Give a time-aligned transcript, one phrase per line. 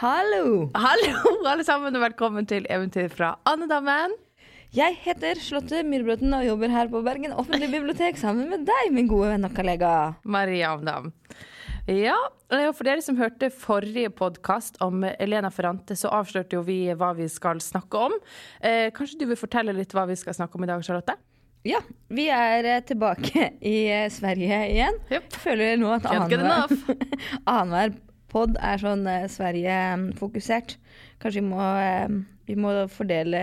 [0.00, 0.70] Hallo!
[0.72, 4.14] Hallo, alle sammen, og velkommen til Eventyr fra Andedammen.
[4.72, 9.10] Jeg heter Slåtte Myhrbråten og jobber her på Bergen offentlige bibliotek sammen med deg, min
[9.10, 9.90] gode venn og kollega.
[10.24, 11.12] Maria Amdam.
[11.84, 16.80] Ja, og for dere som hørte forrige podkast om Elena Ferrante, så avslørte jo vi
[16.96, 18.16] hva vi skal snakke om.
[18.64, 21.20] Eh, kanskje du vil fortelle litt hva vi skal snakke om i dag, Charlotte?
[21.68, 24.96] Ja, vi er eh, tilbake i eh, Sverige igjen.
[25.12, 25.42] Yep.
[25.44, 27.98] Føler nå at annenhver
[28.30, 30.76] pod er sånn eh, Sverige-fokusert.
[31.22, 32.14] Kanskje vi må, eh,
[32.48, 33.42] vi må fordele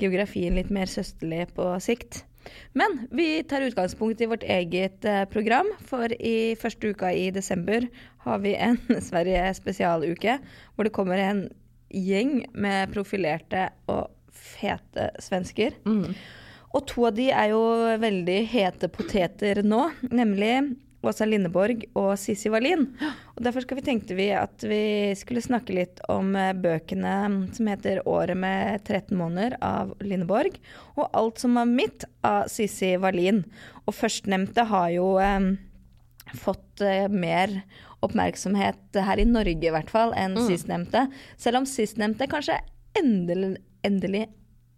[0.00, 2.24] geografien litt mer søsterlig på sikt.
[2.72, 7.86] Men vi tar utgangspunkt i vårt eget eh, program, for i første uka i desember
[8.26, 10.38] har vi en Sverige-spesialuke
[10.74, 11.46] hvor det kommer en
[11.90, 15.74] gjeng med profilerte og fete svensker.
[16.70, 17.62] Og to av de er jo
[17.98, 20.54] veldig hete poteter nå, nemlig
[21.00, 22.84] Åsa Lindeborg og Sissi Wallin.
[23.34, 27.14] Og derfor vi tenkte vi at vi skulle snakke litt om eh, bøkene
[27.56, 30.58] som heter 'Året med 13 måneder' av Lindeborg,
[30.96, 33.44] og 'Alt som var mitt' av Sissi Wallin.
[33.86, 35.56] Og førstnevnte har jo eh,
[36.36, 37.62] fått eh, mer
[38.04, 41.08] oppmerksomhet her i Norge i hvert fall enn sistnevnte.
[41.36, 42.60] Selv om sistnevnte kanskje
[42.96, 44.26] endelig, endelig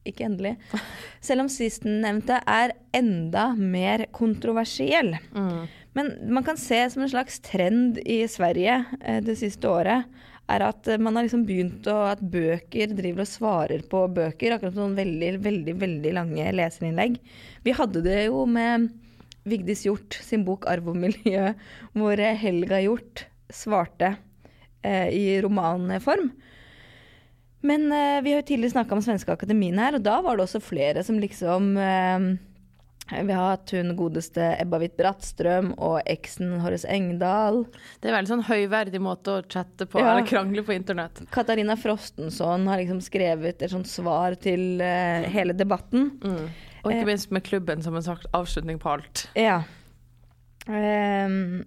[0.08, 0.56] ikke endelig.
[1.26, 5.14] Selv om sistnevnte er enda mer kontroversiell.
[5.96, 10.08] Men man kan se som en slags trend i Sverige eh, det siste året,
[10.50, 14.56] er at eh, man har liksom begynt å At bøker driver og svarer på bøker.
[14.56, 17.18] Akkurat som sånn veldig, veldig, veldig lange leserinnlegg.
[17.66, 18.90] Vi hadde det jo med
[19.48, 21.54] Vigdis Hjort sin bok 'Arv og miljø',
[21.98, 24.14] hvor eh, Helga Hjort svarte
[24.82, 26.30] eh, i romanform.
[27.62, 30.46] Men eh, vi har jo tidligere snakka om Svenske Akademien her, og da var det
[30.46, 32.30] også flere som liksom eh,
[33.10, 37.64] Vi har hatt hun godeste Ebba Witt Brattstrøm og eksen Horace Engdahl.
[38.00, 40.12] Det er veldig sånn høyverdig måte å chatte på, Ja.
[40.14, 41.20] eller krangle på internett.
[41.34, 46.12] Katarina Frostenson har liksom skrevet et sånt svar til uh, hele debatten.
[46.82, 49.26] Og ikke minst med klubben som en sagt avslutning på alt.
[49.38, 49.62] Ja.
[50.66, 51.64] Um,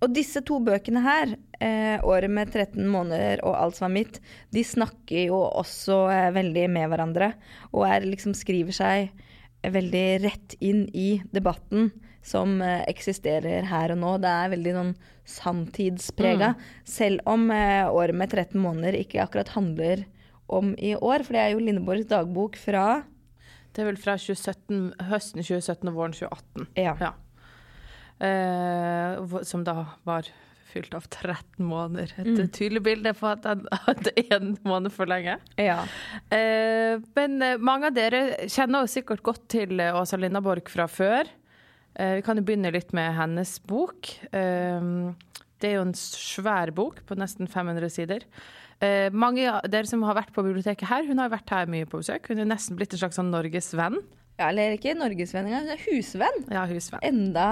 [0.00, 4.20] og disse to bøkene her, eh, 'Året med 13 måneder' og 'Alt som var mitt',
[4.50, 7.34] de snakker jo også eh, veldig med hverandre.
[7.74, 9.10] Og er, liksom skriver seg
[9.62, 11.90] veldig rett inn i debatten
[12.24, 14.14] som eh, eksisterer her og nå.
[14.22, 14.94] Det er veldig sånn
[15.28, 16.54] samtidsprega.
[16.88, 20.04] Selv om eh, 'Året med 13 måneder' ikke akkurat handler
[20.50, 23.04] om i år, for det er jo Lindeborgs dagbok fra
[23.70, 26.66] Det er vel fra 2017, høsten 2017 og våren 2018.
[26.74, 26.96] Ja.
[26.98, 27.12] Ja.
[28.20, 30.26] Eh, som da var
[30.70, 32.12] fylt av 13 måneder.
[32.22, 35.36] Et tydelig bilde på at han hadde én måned for lenge.
[35.60, 35.80] ja.
[36.30, 40.86] Eh, men eh, mange av dere kjenner jo sikkert godt til eh, Åsa Lindaborg fra
[40.90, 41.28] før.
[41.98, 44.12] Eh, vi kan jo begynne litt med hennes bok.
[44.32, 44.88] Eh,
[45.60, 48.24] det er jo en svær bok på nesten 500 sider.
[48.80, 51.84] Eh, mange av dere som har vært på biblioteket her, hun har vært her mye
[51.90, 52.30] på besøk.
[52.32, 53.98] Hun er nesten blitt en slags sånn Norges venn.
[54.40, 56.38] Ja, eller ikke norgesvenn engang, hun er husvenn.
[56.48, 57.02] Ja, husvenn.
[57.04, 57.48] Enda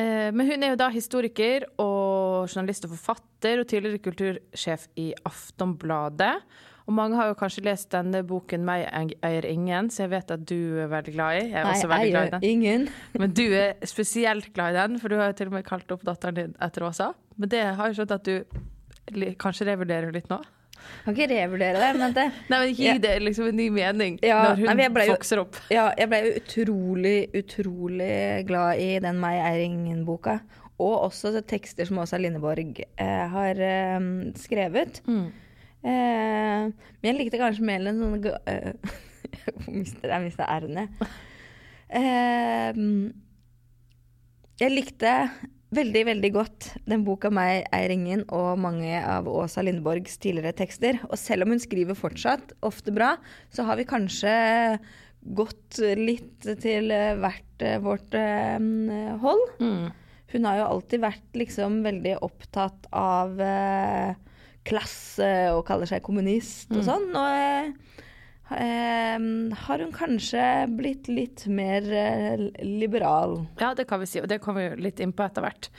[0.00, 6.34] Men hun er jo da historiker og journalist og forfatter, og tidligere kultursjef i Aftonbladet.
[6.90, 10.44] Og mange har jo kanskje lest denne boken 'Meg eier ingen', så jeg vet at
[10.48, 11.44] du er veldig glad i.
[11.50, 12.50] Jeg er også Nei, veldig jeg glad i den.
[12.50, 12.88] ingen.
[13.14, 15.92] Men du er spesielt glad i den, for du har jo til og med kalt
[15.92, 17.12] opp datteren din etter Åsa.
[17.36, 18.44] Men det har jeg skjønt at du
[19.38, 20.40] kanskje revurderer litt nå?
[21.04, 24.40] Kan ikke revurdere det, men det Nei, men gi det liksom en ny mening Ja,
[24.50, 25.56] når hun nei, jeg jo- vokser opp.
[25.72, 30.40] Ja, jeg ble jo utrolig, utrolig glad i den Meg eier ingen-boka.
[30.80, 34.00] Og også tekster som Åsa Lindeborg eh, har eh,
[34.40, 35.02] skrevet.
[35.06, 35.26] Mm.
[35.80, 38.72] Eh, men jeg likte kanskje mer enn sånn eh,
[39.66, 40.88] Jeg mister, jeg mister r-ene.
[41.90, 42.76] Eh,
[44.60, 45.12] jeg likte
[45.74, 50.98] veldig, veldig godt den boka 'Meg Eiringen og mange av Åsa Lindborgs tidligere tekster.
[51.10, 53.16] Og selv om hun skriver fortsatt ofte bra,
[53.50, 54.34] så har vi kanskje
[55.20, 58.58] gått litt til hvert eh, vårt eh,
[59.20, 59.46] hold.
[59.60, 59.90] Mm.
[60.32, 64.14] Hun har jo alltid vært liksom veldig opptatt av eh,
[64.66, 67.10] klasse og kaller seg kommunist og sånn.
[67.10, 68.06] Og eh,
[68.56, 69.16] eh,
[69.64, 70.44] har hun kanskje
[70.76, 73.40] blitt litt mer eh, liberal.
[73.60, 75.70] Ja, det kan vi si, og det kommer vi litt inn på etter hvert.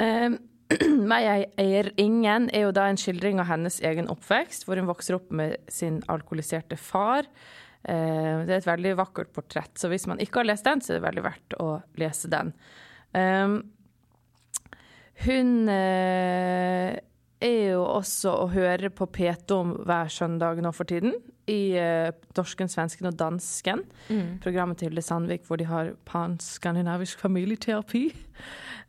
[0.00, 0.30] Eh,
[1.10, 4.90] Meg jeg eier ingen er jo da en skildring av hennes egen oppvekst, hvor hun
[4.90, 7.26] vokser opp med sin alkoholiserte far.
[7.82, 10.92] Eh, det er et veldig vakkert portrett, så hvis man ikke har lest den, så
[10.92, 11.68] er det veldig verdt å
[12.00, 12.52] lese den.
[13.16, 13.56] Eh,
[15.26, 16.98] hun eh,
[17.40, 21.16] er jo også å høre på P2 hver søndag nå for tiden.
[21.48, 23.84] I uh, Norsken, svensken og dansken.
[24.08, 24.38] Mm.
[24.44, 28.08] Programmet til Hilde Sandvik hvor de har pan-skandinavisk familieterapi.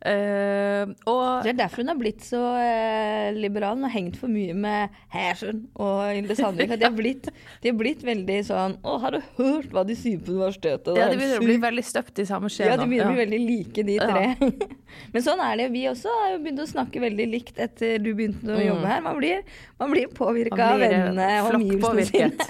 [0.02, 3.76] Uh, og Det er derfor hun har blitt så uh, liberal.
[3.78, 6.72] Hun har hengt for mye med Hersen og Hilde Sandvik.
[6.74, 7.28] De har blitt,
[7.62, 10.90] de har blitt veldig sånn Å, har du hørt hva de sier på universitetet?
[10.98, 13.22] Ja, de begynner å bli veldig støpt i samme skje Ja, de begynner å bli
[13.22, 14.08] veldig like, de Ja.
[14.10, 14.50] tre.
[15.14, 15.68] Men sånn er det.
[15.72, 18.66] Vi også har jo begynt å snakke veldig likt etter du begynte å Mm.
[18.66, 19.00] jobbe her.
[19.06, 19.38] Man blir,
[19.80, 22.41] man blir påvirka av eh, vennene og omgivelsene sine.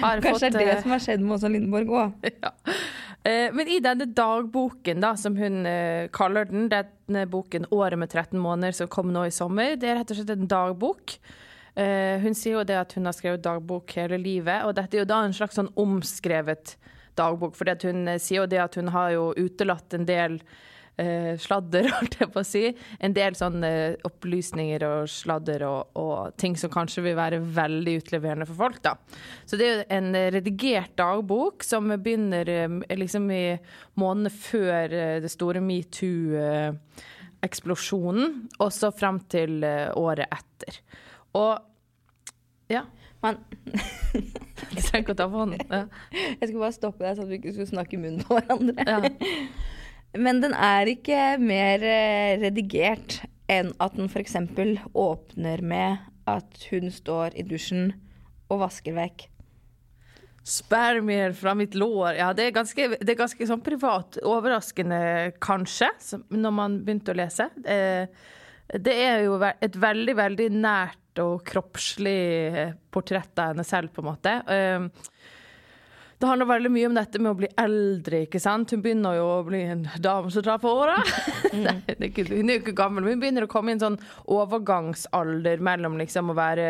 [0.00, 2.26] Har Kanskje fått, det er det eh, som har skjedd med Åsa Lindborg òg.
[2.44, 2.52] ja.
[3.26, 8.10] Eh, Men i denne dagboken, da, som hun eh, kaller den, denne boken 'Året med
[8.10, 11.18] 13 måneder', som kom nå i sommer, det er rett og slett en dagbok.
[11.80, 15.08] Hun sier jo det at hun har skrevet dagbok hele livet, og dette er jo
[15.08, 16.74] da en slags sånn omskrevet
[17.16, 17.54] dagbok.
[17.56, 20.40] For hun sier jo det at hun har jo utelatt en del
[21.00, 22.62] eh, sladder, holdt jeg på å si.
[23.00, 27.94] En del sånn eh, opplysninger og sladder og, og ting som kanskje vil være veldig
[28.02, 28.92] utleverende for folk, da.
[29.48, 33.58] Så det er jo en redigert dagbok som begynner eh, liksom i
[34.00, 38.24] månedene før eh, det store metoo-eksplosjonen,
[38.60, 39.52] og så frem til
[39.98, 40.72] året etter.
[41.38, 41.52] Og
[42.70, 42.82] ja.
[43.20, 43.36] Man,
[44.74, 45.60] Jeg trenger ikke å ta på hånden.
[45.68, 45.82] Ja.
[46.12, 48.86] jeg skulle bare stoppe deg så at vi ikke skulle snakke i munnen på hverandre.
[48.86, 48.98] Ja.
[50.18, 53.20] Men den er ikke mer eh, redigert
[53.50, 54.36] enn at den f.eks.
[54.94, 57.92] åpner med at hun står i dusjen
[58.50, 59.28] og vasker vekk.
[60.50, 62.16] Spermier fra mitt lår.
[62.18, 64.18] Ja, det er ganske, det er ganske sånn privat.
[64.26, 65.00] Overraskende,
[65.42, 65.90] kanskje,
[66.32, 67.50] når man begynte å lese.
[67.64, 68.06] Eh,
[68.70, 72.20] Det er jo et veldig, veldig nært og kroppslig
[72.54, 74.34] eh, portrett av henne selv, på en måte.
[76.20, 78.70] Eh, Det handler veldig mye om dette med å bli eldre, ikke sant.
[78.74, 80.98] Hun begynner jo å bli en dame som drar på åra.
[82.00, 83.96] Ikke- Hun er jo ikke gammel, men hun begynner å komme i en sånn
[84.28, 86.66] overgangsalder mellom liksom å være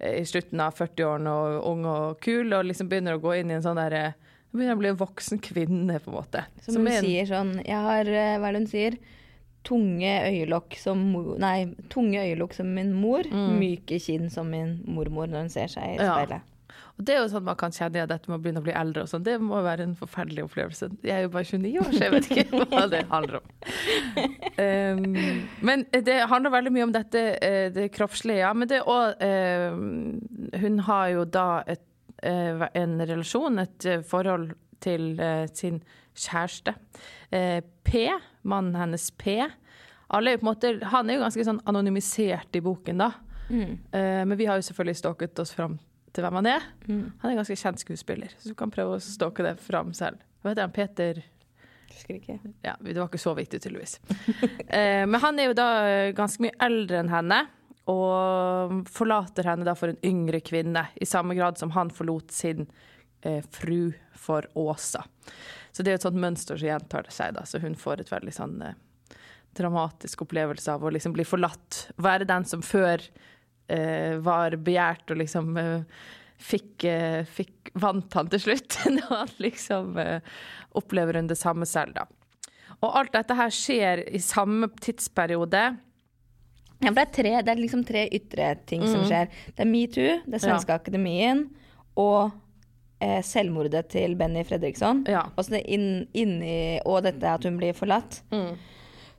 [0.00, 3.50] eh, i slutten av 40-årene og ung og kul, og liksom begynner å gå inn
[3.52, 4.14] i en sånn derre
[4.50, 6.44] Hun begynner å bli en voksen kvinne, på en måte.
[6.64, 8.98] Som, hun er en- sier sånn Jeg har eh, Hva er det hun sier?
[9.68, 11.00] Tunge øyelokk som
[11.38, 13.22] Nei, tunge øyelokk som min mor.
[13.58, 16.30] Myke kinn som min mormor når hun ser seg i speilet.
[16.40, 16.57] Ja.
[16.98, 18.74] Og det er jo sånn man kan kjenne igjen dette med å begynne å bli
[18.74, 19.24] eldre og sånn.
[19.26, 20.88] Det må være en forferdelig opplevelse.
[21.06, 23.52] Jeg er jo bare 29 år, så jeg vet ikke hva det handler om.
[24.58, 25.04] Um,
[25.68, 28.50] men det handler veldig mye om dette eh, det kroppslige, ja.
[28.50, 30.18] Men det òg um,
[30.58, 31.86] Hun har jo da et,
[32.26, 34.50] eh, en relasjon, et eh, forhold
[34.82, 35.16] til
[35.58, 35.80] sin
[36.14, 36.70] kjæreste.
[37.30, 38.04] P,
[38.46, 39.40] mannen hennes P.
[40.14, 43.10] Alle er jo på en måte, han er jo ganske sånn anonymisert i boken, da.
[43.50, 45.78] Eh, men vi har jo selvfølgelig stalket oss fram
[46.18, 46.64] til hvem han er.
[46.88, 50.20] Han er en ganske kjent skuespiller, så du kan prøve å stalke det fram selv.
[50.42, 50.74] Hva heter han?
[50.74, 51.22] Peter.
[52.62, 53.98] Ja, det var ikke så viktig, tydeligvis.
[54.68, 57.40] eh, men han er jo da eh, ganske mye eldre enn henne,
[57.88, 62.66] og forlater henne da for en yngre kvinne, i samme grad som han forlot sin
[63.22, 65.04] eh, fru for Åsa.
[65.72, 68.02] Så det er jo et sånt mønster som gjentar det seg, da, så hun får
[68.02, 68.76] et veldig sånn eh,
[69.58, 71.88] dramatisk opplevelse av å liksom bli forlatt.
[71.96, 73.02] Være den som før
[74.24, 76.04] var begjært og liksom eh,
[76.38, 78.78] fikk, eh, fikk Vant han til slutt.
[78.96, 80.38] Når han liksom eh,
[80.78, 82.06] opplever hun det samme selv, da.
[82.78, 85.62] Og alt dette her skjer i samme tidsperiode.
[86.78, 89.32] Ja, for det er, tre, det er liksom tre ytre ting som skjer.
[89.50, 91.48] Det er metoo, det er Svenske Akademien
[91.98, 92.30] og
[93.02, 95.02] eh, selvmordet til Benny Fredriksson.
[95.10, 95.24] Ja.
[95.34, 98.20] Det inn, inni, og dette at hun blir forlatt.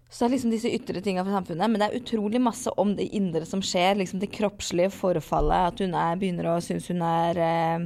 [0.09, 1.69] Så det er liksom disse ytre tinga for samfunnet.
[1.69, 3.99] Men det er utrolig masse om det indre som skjer.
[3.99, 5.73] Liksom det kroppslige forfallet.
[5.73, 7.83] At hun er, begynner å synes hun er eh,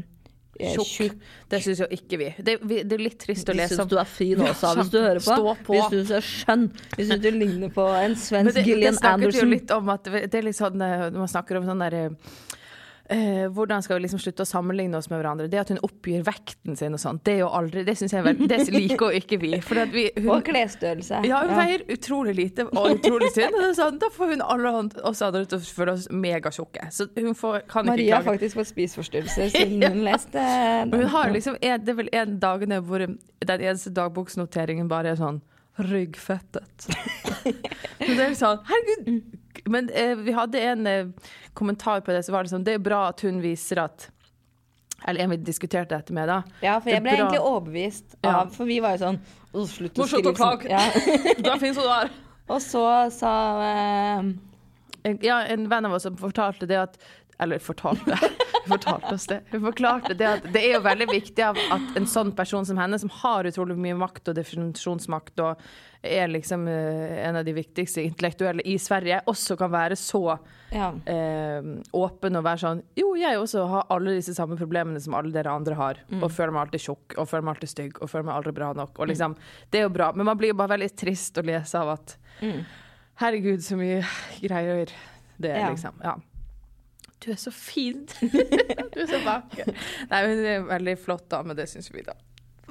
[0.62, 0.94] eh, Tjukk.
[0.94, 1.28] tjukk.
[1.52, 2.30] Det syns jo ikke vi.
[2.40, 2.80] Det, vi.
[2.88, 3.76] det er litt trist å lese om.
[3.76, 5.36] Vi syns du er fin også, hvis du hører på.
[5.36, 5.76] Stå på.
[5.76, 6.66] Vi syns du er skjønn.
[6.96, 9.94] Vi syns du ligner på en svensk Gillian det, det Gillian snakket jo litt om
[9.98, 12.08] at det det er litt sånn eh, man snakker om sånn derre
[13.10, 15.48] eh, hvordan skal vi liksom slutte å sammenligne oss med hverandre?
[15.52, 18.26] Det at hun oppgir vekten sin og sånn, det er jo aldri Det synes jeg
[18.26, 19.52] vel, det liker jo ikke vi.
[19.94, 21.24] Vi hun, Og klesstørrelse.
[21.28, 23.60] ja, hun veier utrolig lite og utrolig synd.
[23.60, 26.90] og Sånn, da får hun alle oss andre til å føle oss megatjukke.
[26.96, 30.44] Så hun får, kan ikke Maria har faktisk fått spiseforstyrrelser siden hun leste
[30.90, 33.18] Men hun har liksom en, Det er vel en dagene hvor den
[33.60, 35.42] eneste dagboksnoteringen bare er sånn
[35.84, 36.86] Ryggfettet.
[36.86, 39.40] Så det er sånn Herregud!
[39.66, 41.06] Men eh, vi hadde en eh,
[41.56, 44.10] kommentar på det, så var det sånn Det er bra at hun viser at
[45.08, 46.42] Eller en vi diskuterte dette med, da.
[46.64, 48.46] Ja, for jeg ble egentlig overbevist Ja.
[48.52, 49.20] For vi var jo sånn
[49.54, 50.64] «Å, Slutt å skrive sånn.
[50.72, 50.82] Ja.
[51.46, 52.10] Da finnes hun der!
[52.50, 53.34] Og så sa
[53.68, 54.32] eh,
[55.04, 56.98] En- Ja, en venn av oss som fortalte det at
[57.44, 58.18] Eller fortalte.
[58.64, 59.42] Hun fortalte oss det.
[59.52, 63.00] Hun forklarte det at det er jo veldig viktig at en sånn person som henne,
[63.00, 65.60] som har utrolig mye makt og definisjonsmakt, og
[66.04, 70.22] er liksom uh, en av de viktigste intellektuelle i Sverige, også kan være så
[70.74, 70.90] ja.
[70.92, 75.32] uh, åpen og være sånn Jo, jeg også har alle disse samme problemene som alle
[75.36, 76.20] dere andre har, mm.
[76.22, 78.74] og føler meg alltid tjukk, og føler meg alltid stygg, og føler meg aldri bra
[78.80, 79.00] nok.
[79.00, 79.64] Og liksom, mm.
[79.72, 82.18] Det er jo bra, men man blir jo bare veldig trist å lese av at
[82.44, 82.62] mm.
[83.22, 84.02] Herregud, så mye
[84.42, 84.92] greier
[85.38, 85.72] det er, ja.
[85.72, 86.00] liksom.
[86.04, 86.18] Ja.
[87.24, 88.04] Du er så fin!
[88.20, 89.72] du er så vakker.
[90.12, 92.18] Nei, hun er veldig flott dame, det syns vi, da.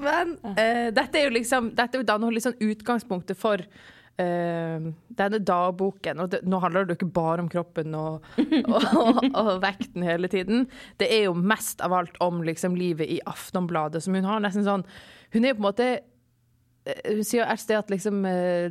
[0.02, 4.86] Men uh, dette er jo liksom Dette er jo liksom utgangspunktet for uh,
[5.22, 6.22] denne dagboken.
[6.24, 10.04] Og det, nå handler det jo ikke bare om kroppen og, og, og, og, vekten
[10.06, 10.66] hele tiden.
[11.00, 14.68] Det er jo mest av alt om liksom livet i Aftonbladet, som hun har nesten
[14.68, 14.88] sånn
[15.32, 18.20] Hun er jo på en måte eh, hun sier et sted at liksom,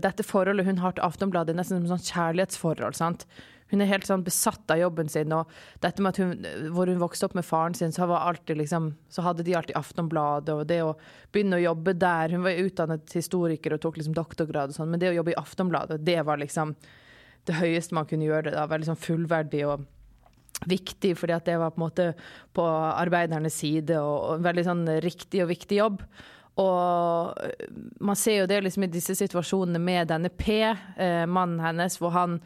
[0.03, 2.97] dette forholdet hun har til Aftonbladet, er nesten som et sånn kjærlighetsforhold.
[2.97, 3.25] sant?
[3.71, 5.31] Hun er helt sånn besatt av jobben sin.
[5.35, 5.51] Og
[5.83, 9.25] dette med at hun, hvor hun vokste opp med faren sin, så, alltid, liksom, så
[9.25, 10.55] hadde de alltid Aftonbladet.
[10.55, 10.95] Og det å
[11.31, 15.01] begynne å jobbe der Hun var utdannet historiker og tok liksom doktorgrad, og sånn, men
[15.01, 16.75] det å jobbe i Aftonbladet, det var liksom
[17.49, 18.51] det høyeste man kunne gjøre.
[18.51, 18.57] det.
[18.59, 18.67] Da.
[18.69, 19.87] Veldig liksom fullverdig og
[20.69, 22.11] viktig, fordi at det var på en måte
[22.53, 26.03] på arbeidernes side, og en veldig sånn riktig og viktig jobb.
[26.61, 27.37] Og
[28.03, 32.13] man ser jo det liksom i disse situasjonene med denne P, eh, mannen hennes, hvor
[32.13, 32.41] han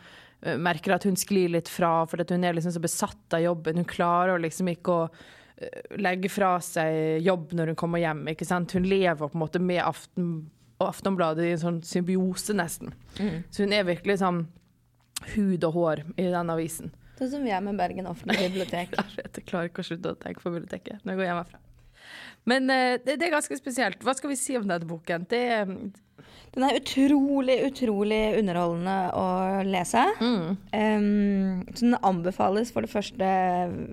[0.61, 3.81] merker at hun sklir litt fra, for hun er liksom så besatt av jobben.
[3.81, 8.25] Hun klarer liksom ikke å eh, legge fra seg jobb når hun kommer hjem.
[8.33, 8.75] ikke sant?
[8.77, 10.35] Hun lever på en måte med Aften,
[10.83, 12.93] Aftonbladet i en sånn symbiose, nesten.
[13.17, 13.41] Mm.
[13.49, 14.45] Så hun er virkelig sånn
[15.33, 16.93] hud og hår i den avisen.
[17.15, 18.97] Sånn som vi er med Bergen offentlige bibliotek.
[19.21, 21.64] jeg klarer ikke å slutte å tenke på biblioteket når jeg går hjemmefra.
[22.49, 24.01] Men uh, det, det, er ganske spesielt.
[24.05, 25.25] Hva skal vi si om denne boken?
[25.29, 25.43] Det,
[26.55, 29.27] den er utrolig, utrolig underholdende å
[29.67, 30.05] lese.
[30.21, 30.55] Mm.
[30.71, 33.31] Um, så den anbefales for det første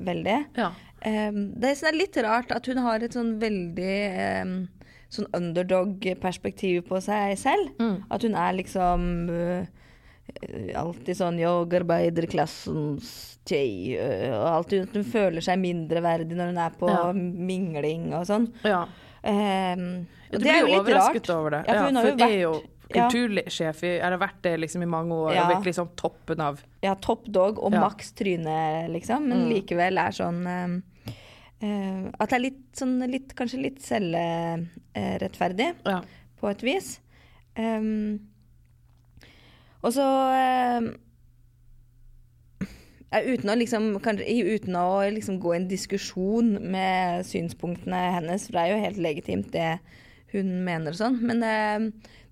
[0.07, 0.39] veldig.
[0.61, 0.71] Ja.
[1.03, 3.97] Um, det er litt rart at hun har et sånn veldig
[4.45, 4.57] um,
[5.13, 7.73] sånn underdog-perspektiv på seg selv.
[7.83, 7.97] Mm.
[8.15, 9.82] At hun er liksom uh,
[10.79, 13.13] alltid sånn yogaarbeiderklassens
[13.49, 17.07] jay, uh, og alltid hun føler seg mindreverdig når hun er på ja.
[17.15, 18.47] mingling og sånn.
[18.67, 18.85] Ja.
[19.23, 21.35] Um, ja, du blir jo overrasket rart.
[21.37, 21.65] over det.
[21.67, 22.55] Ja, for hun ja, for er jo
[22.93, 25.45] kultursjef, i, eller vært det liksom i mange år, ja.
[25.45, 28.57] og virkelig sånn toppen av Ja, topp dog og maks tryne,
[28.93, 29.53] liksom, men mm.
[29.55, 30.75] likevel er sånn um,
[31.07, 36.03] uh, At det er litt sånn litt, kanskje litt selvrettferdig, uh,
[36.43, 36.89] på et vis.
[37.57, 38.32] Um,
[39.83, 40.09] og så
[43.13, 48.63] Uten å, liksom, uten å liksom gå i en diskusjon med synspunktene hennes, for det
[48.63, 49.67] er jo helt legitimt det
[50.33, 51.19] hun mener og sånn.
[51.21, 51.53] Men det,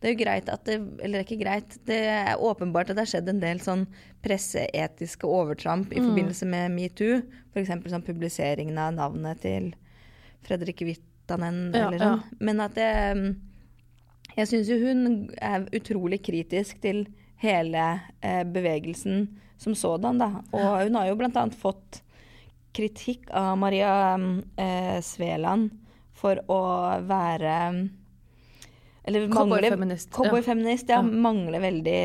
[0.01, 3.13] det, er jo greit at det Eller ikke greit, det er åpenbart at det har
[3.13, 3.85] skjedd en del sånn
[4.25, 6.09] presseetiske overtramp i mm.
[6.09, 7.21] forbindelse med metoo.
[7.53, 7.75] F.eks.
[7.93, 9.71] sånn publiseringen av navnet til
[10.47, 12.25] Fredrik Vittanen ja, eller sånn.
[12.25, 12.43] Ja.
[12.49, 12.91] Men at det
[14.39, 17.05] Jeg syns jo hun er utrolig kritisk til
[17.41, 17.85] hele
[18.21, 19.27] eh, bevegelsen
[19.61, 20.31] som sådan, da.
[20.53, 22.03] Og hun har jo annet fått
[22.73, 23.93] kritikk av Maria
[24.57, 25.71] eh, Sveland
[26.17, 26.63] for å
[27.09, 27.55] være
[29.05, 30.13] Eller Cowboyfeminist.
[30.15, 31.01] Cowboyfeminist, ja.
[31.01, 31.03] ja.
[31.03, 32.01] Mangler veldig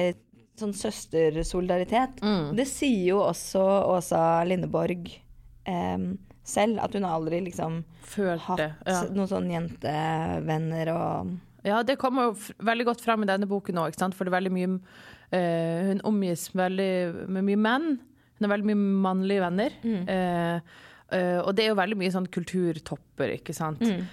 [0.59, 2.21] sånn søstersolidaritet.
[2.23, 2.53] Mm.
[2.55, 5.09] Det sier jo også Åsa Lindeborg
[5.67, 6.05] eh,
[6.45, 9.01] selv, at hun aldri liksom Følte, hatt ja.
[9.11, 13.97] noen sånne jentevenner og Ja, det kommer jo veldig godt frem i denne boken òg,
[13.97, 14.79] for det er veldig mye
[15.35, 17.87] Uh, hun omgis veldig, med mye menn.
[18.35, 19.79] Hun har veldig mye mannlige venner.
[19.83, 20.03] Mm.
[20.07, 20.75] Uh,
[21.11, 23.83] uh, og det er jo veldig mye sånn kulturtopper, ikke sant.
[23.83, 24.05] Mm.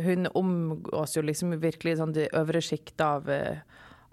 [0.00, 3.26] hun omgås jo liksom virkelig sånn det øvre sjiktet av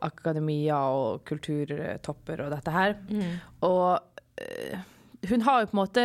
[0.03, 2.97] akademia og kulturtopper og dette her.
[3.07, 3.37] Mm.
[3.63, 6.03] Og hun har jo på en måte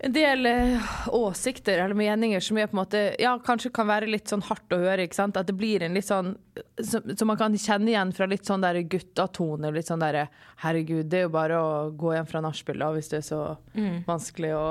[0.00, 4.06] en del eh, åsikter eller meninger som er på en måte Ja, kanskje kan være
[4.06, 5.02] litt sånn hardt å høre.
[5.02, 5.36] ikke sant?
[5.36, 6.36] At det blir en litt sånn
[6.84, 9.72] Som, som man kan kjenne igjen fra litt sånn der guttatone.
[9.74, 10.28] Litt sånn derre
[10.62, 13.40] Herregud, det er jo bare å gå hjem fra nachspiel hvis det er så
[13.74, 14.04] mm.
[14.06, 14.62] vanskelig å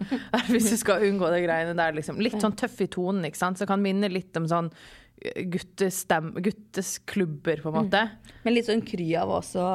[0.52, 2.20] Hvis du skal unngå de greiene der, liksom.
[2.20, 3.60] Litt sånn tøff i tonen, ikke sant.
[3.60, 4.72] Som kan minne litt om sånn
[5.20, 8.00] guttestem, guttesklubber, på en måte.
[8.08, 8.38] Mm.
[8.46, 9.66] Men litt sånn kry av også.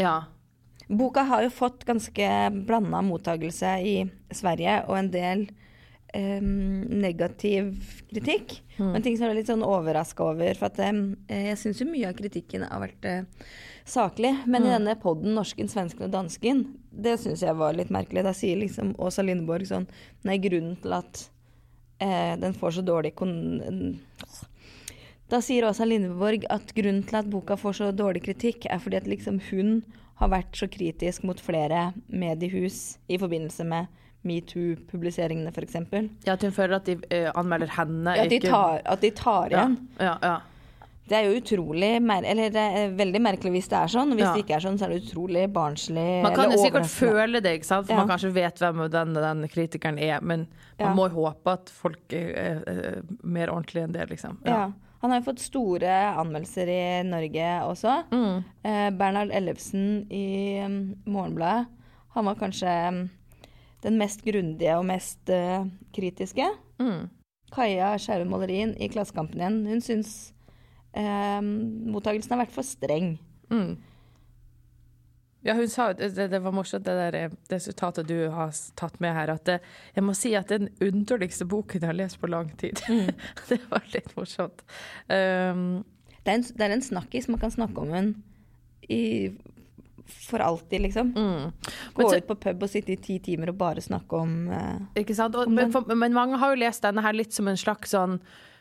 [0.00, 0.18] Ja.
[0.90, 2.28] Boka har jo fått ganske
[2.66, 3.96] blanda mottagelse i
[4.34, 5.44] Sverige, og en del
[6.14, 7.72] um, negativ
[8.10, 8.56] kritikk.
[8.76, 8.94] Mm.
[8.96, 10.50] En ting som jeg er litt sånn overraska over.
[10.58, 13.46] For at, um, jeg syns jo mye av kritikken har vært uh,
[13.86, 14.32] saklig.
[14.46, 14.68] Men mm.
[14.68, 18.26] i denne poden 'Norsken, svensken og dansken', det syns jeg var litt merkelig.
[18.26, 19.86] Da sier liksom Åsa Lindeborg sånn
[20.26, 21.24] Nei, grunnen til at
[22.02, 23.36] uh, den får så dårlig kon...
[25.30, 28.98] Da sier Åsa Lindeborg at grunnen til at boka får så dårlig kritikk, er fordi
[28.98, 29.76] at liksom hun
[30.20, 33.88] har vært så kritisk mot flere mediehus i forbindelse med
[34.28, 35.76] metoo-publiseringene, f.eks.
[36.26, 39.10] Ja, at hun føler at de uh, anmelder henne, Ja, at, de tar- at de
[39.16, 39.76] tar igjen.
[40.00, 40.38] ja, ja.
[41.10, 44.12] Det er jo utrolig Eller det er veldig merkelig hvis det er sånn.
[44.14, 44.34] Hvis Ja.
[44.36, 46.22] det ikke er sånn, så er det utrolig barnslig.
[46.22, 47.86] Man kan jo sikkert føle det, ikke sant?
[47.88, 48.04] for Ja.
[48.04, 50.46] man kanskje vet hvem den, den kritikeren er, men
[50.78, 50.94] man Ja.
[50.94, 54.38] må jo håpe at folk er, er, er mer ordentlige enn det, liksom.
[54.46, 54.70] Ja.
[55.00, 57.94] Han har jo fått store anmeldelser i Norge også.
[58.12, 58.42] Mm.
[58.68, 61.70] Eh, Bernhard Ellefsen i um, Morgenbladet.
[62.16, 63.00] Han var kanskje um,
[63.80, 65.64] den mest grundige og mest uh,
[65.96, 66.44] kritiske.
[66.82, 67.08] Mm.
[67.54, 69.62] Kaja Skjerve Målerin i Klassekampen igjen.
[69.66, 70.12] Hun syns
[70.92, 73.14] eh, mottakelsen har vært for streng.
[73.50, 73.78] Mm.
[75.42, 78.98] Ja, hun sa, det, det var morsomt det der eh, det sitatet du har tatt
[79.00, 79.58] med her, at det,
[79.96, 82.82] jeg må si at det er den underligste boken jeg har lest på lang tid.
[83.48, 84.60] det var litt morsomt.
[85.08, 85.84] Um,
[86.20, 87.30] Det er en, det er en snakkis.
[87.32, 88.10] Man kan snakke om hun
[88.92, 89.30] i,
[90.10, 91.14] for alltid, liksom.
[91.16, 91.72] mm.
[91.94, 94.76] Gå så- ut på pub og sitte i ti timer og bare snakke om uh,
[94.98, 95.34] Ikke sant?
[95.40, 97.96] Og, Om men, for, men mange har jo lest denne her litt som en slags
[97.96, 98.20] sånn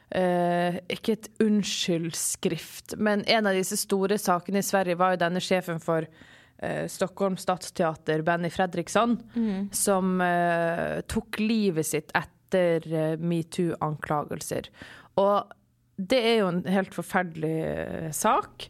[0.09, 5.41] Uh, Ikke et unnskyldskrift, men en av disse store sakene i Sverige var jo denne
[5.43, 6.07] sjefen for
[6.61, 9.17] eh, Stockholm Stadsteater, Benny Fredriksson,
[9.71, 14.69] som eh, tok livet sitt etter eh, metoo-anklagelser.
[15.19, 15.55] Og
[15.99, 18.69] det er jo en helt forferdelig sak.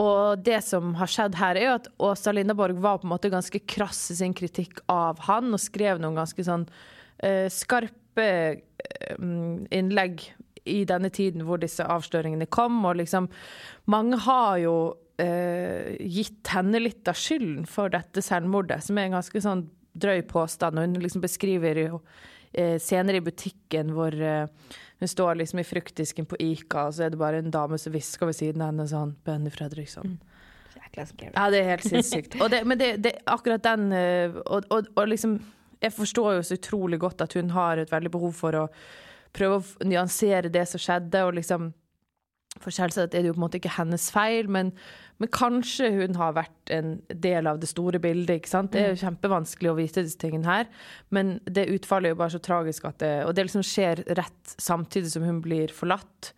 [0.00, 3.32] Og det som har skjedd her, er jo at Åsa Lindeborg var på en måte
[3.32, 6.64] ganske krass i sin kritikk av han, og skrev noen ganske sånn
[7.18, 9.20] eh, skarpe eh,
[9.76, 10.24] innlegg
[10.70, 13.28] i denne tiden hvor disse avsløringene kom, og liksom
[13.90, 14.74] Mange har jo
[15.20, 19.66] eh, gitt henne litt av skylden for dette selvmordet, som er en ganske sånn
[20.00, 20.78] drøy påstand.
[20.78, 24.46] Og hun liksom beskriver jo uh, scener i butikken hvor uh,
[25.00, 27.94] hun står liksom i fruktdisken på Ica, og så er det bare en dame som
[27.94, 30.14] hvisker ved siden av henne sånn Benny Fredriksson.
[30.14, 30.30] Mm.
[30.90, 32.34] Ja, det er helt sinnssykt.
[32.42, 35.38] Og det, men det, det, akkurat den eh, og, og, og liksom
[35.80, 38.64] Jeg forstår jo så utrolig godt at hun har et veldig behov for å
[39.32, 41.70] prøve å nyansere det som skjedde, og liksom
[42.60, 44.74] For selvsagt er det jo på en måte ikke hennes feil, men,
[45.20, 48.40] men kanskje hun har vært en del av det store bildet.
[48.40, 48.72] ikke sant?
[48.72, 50.70] Det er jo kjempevanskelig å vite disse tingene her,
[51.12, 54.54] men det utfallet er jo bare så tragisk at det Og det liksom skjer rett
[54.56, 56.32] samtidig som hun blir forlatt,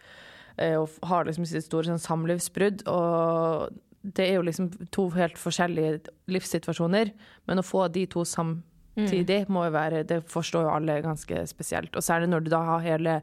[0.57, 2.87] eh, og har liksom sitt store sånn samlivsbrudd.
[2.91, 3.71] og
[4.03, 7.13] det er jo liksom to helt forskjellige livssituasjoner,
[7.47, 11.95] men å få de to samtidig må jo være Det forstår jo alle ganske spesielt.
[11.95, 13.21] Og særlig når du da har hele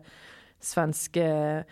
[0.63, 1.65] svenske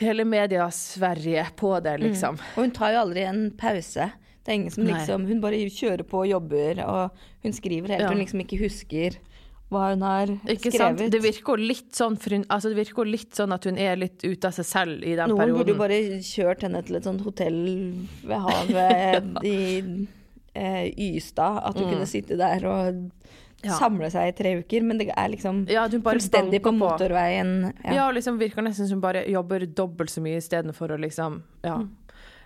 [0.00, 2.38] Hele media-Sverige på det, liksom.
[2.56, 4.10] Og hun tar jo aldri en pause.
[4.40, 4.94] Det er ingen som Nei.
[4.96, 7.10] liksom Hun bare kjører på og jobber, og
[7.44, 8.08] hun skriver helt Ja.
[8.08, 9.18] hun liksom ikke husker
[9.70, 10.98] hva hun har Ikke sant?
[10.98, 11.10] skrevet.
[11.12, 14.48] Det virker litt sånn hun, altså det virker litt sånn at hun er litt ute
[14.48, 15.58] av seg selv i den Noen perioden.
[15.60, 17.60] burde jo bare kjørt henne til et sånt hotell
[18.24, 20.08] ved havet i
[20.56, 21.60] eh, Ystad.
[21.62, 23.10] At hun kunne sitte der og Mm.
[23.62, 23.76] Ja.
[23.76, 24.82] samle seg i tre uker.
[24.82, 27.72] Men det er liksom Ja, fullstendig på motorveien.
[27.84, 28.10] Ja, Ja.
[28.10, 31.76] liksom virker nesten som hun bare jobber dobbelt så mye istedenfor å liksom Ja.
[31.76, 31.90] Mm.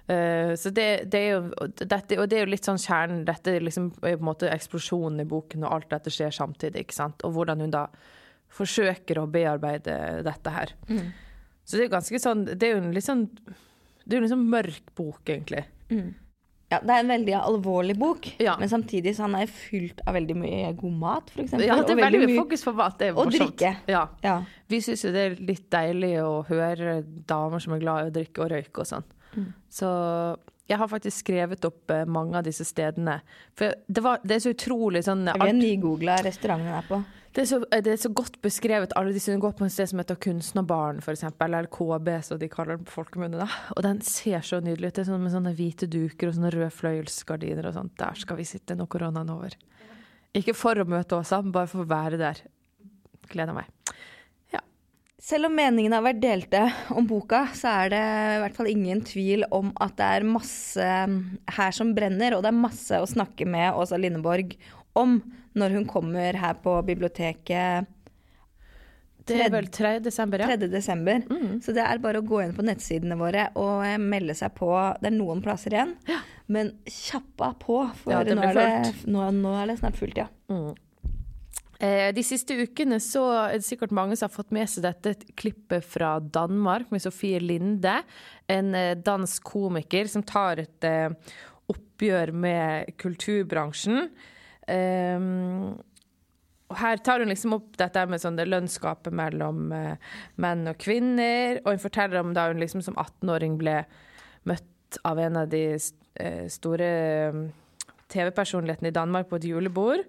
[0.07, 3.55] Uh, så det, det er jo dette, Og det er jo litt sånn kjernen Dette
[3.57, 6.93] er liksom er på en måte eksplosjonen i boken, og alt dette skjer samtidig, ikke
[6.93, 7.25] sant?
[7.25, 7.87] Og hvordan hun da
[8.53, 10.75] forsøker å bearbeide dette her.
[10.91, 11.13] Mm.
[11.65, 13.25] Så det er jo ganske sånn Det er jo en litt sånn
[14.05, 15.65] Det er jo en sånn mørk bok, egentlig.
[16.75, 18.57] Ja, det er en veldig alvorlig bok, Ja.
[18.61, 21.67] men samtidig så han er fylt av veldig mye god mat, for eksempel.
[21.67, 22.99] Ja, det er veldig mye mye- fokus på mat.
[22.99, 23.77] Det er og drikke.
[23.89, 24.07] Ja.
[24.23, 24.37] Ja.
[24.69, 28.15] Vi syns jo det er litt deilig å høre damer som er glad i å
[28.19, 29.05] drikke og røyke og sånn.
[29.37, 29.49] Mm.
[29.71, 29.89] Så
[30.69, 33.19] jeg har faktisk skrevet opp eh, mange av disse stedene.
[33.59, 37.03] For det, var, det er så utrolig sånn Vi har nygoogla restauranten her på.
[37.35, 38.95] Det, er så, det er så godt beskrevet.
[38.99, 42.51] Alle de som går på en sted som heter Kunstnerbaren, f.eks., eller KB, som de
[42.53, 43.49] kaller den på folkemunne.
[43.75, 44.97] Og den ser så nydelig ut.
[44.97, 47.97] Det er sånn med sånne hvite duker og sånne røde fløyelsgardiner og sånt.
[48.01, 49.59] Der skal vi sitte når koronaen er over.
[50.35, 52.45] Ikke for å møte Åsa, men bare for å være der.
[53.31, 53.71] Gleder meg.
[55.25, 56.61] Selv om meningene har vært delte
[56.93, 60.89] om boka, så er det i hvert fall ingen tvil om at det er masse
[61.57, 64.53] her som brenner, og det er masse å snakke med Åsa Lindeborg
[64.95, 65.19] om
[65.59, 67.91] når hun kommer her på biblioteket
[69.25, 69.99] Det er vel 3.
[70.05, 70.51] desember, ja.
[70.53, 70.69] 3.
[70.69, 71.23] desember.
[71.31, 71.61] Mm.
[71.65, 74.69] Så det er bare å gå inn på nettsidene våre og eh, melde seg på.
[75.01, 75.95] Det er noen plasser igjen,
[76.53, 80.21] men kjappa på, for Ja, det nå, er det, nå, nå er det snart fullt,
[80.21, 80.29] ja.
[81.81, 85.17] Eh, De siste ukene så er det sikkert mange som har fått med seg dette
[85.41, 87.97] klippet fra Danmark med Sofie Linde,
[88.53, 90.91] en eh, dansk komiker som tar et
[91.73, 94.11] oppgjør med kulturbransjen.
[94.69, 95.75] Um,
[96.73, 99.97] og her tar hun liksom opp dette med sånn det lønnsgapet mellom uh,
[100.41, 103.83] menn og kvinner, og hun forteller om da hun liksom som 18-åring ble
[104.49, 106.89] møtt av en av de uh, store
[108.15, 110.07] TV-personlighetene i Danmark på et julebord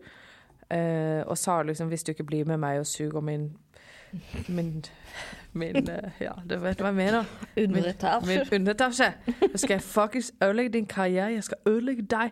[0.74, 3.52] Uh, og sa liksom hvis du ikke blir med meg og suger min
[4.48, 4.84] Min,
[5.54, 7.26] min eh, Ja, du vet hva jeg mener.
[7.56, 9.10] Min, min underetasje.
[9.52, 11.34] Så skal jeg faktisk ødelegge din karriere.
[11.34, 12.32] Jeg skal ødelegge deg.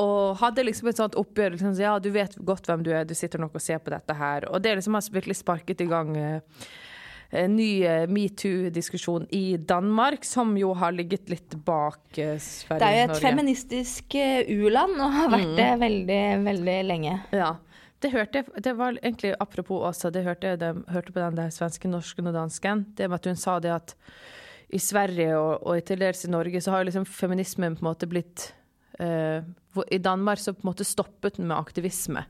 [0.00, 1.54] Og hadde liksom et sånt oppgjør.
[1.54, 3.94] Liksom, så ja, du vet godt hvem du er, du sitter nok og ser på
[3.94, 4.48] dette her.
[4.52, 6.66] Og det liksom har virkelig sparket i gang eh,
[7.30, 12.80] en ny eh, metoo-diskusjon i Danmark, som jo har ligget litt bak Sverige og Norge.
[12.80, 13.22] Det er jo et Norge.
[13.24, 17.20] feministisk eh, u-land, og har vært det veldig, veldig lenge.
[17.34, 17.54] Ja.
[18.04, 21.38] Det hørte jeg, det var egentlig apropos også, det hørte jeg de, hørte på den
[21.38, 22.84] der svenske, norsken og dansken.
[22.94, 23.96] Det med at hun sa det at
[24.68, 28.08] i Sverige og, og til dels i Norge så har liksom feminismen på en måte
[28.10, 28.50] blitt
[29.00, 29.40] eh,
[29.90, 32.24] I Danmark så på en måte stoppet den med aktivisme.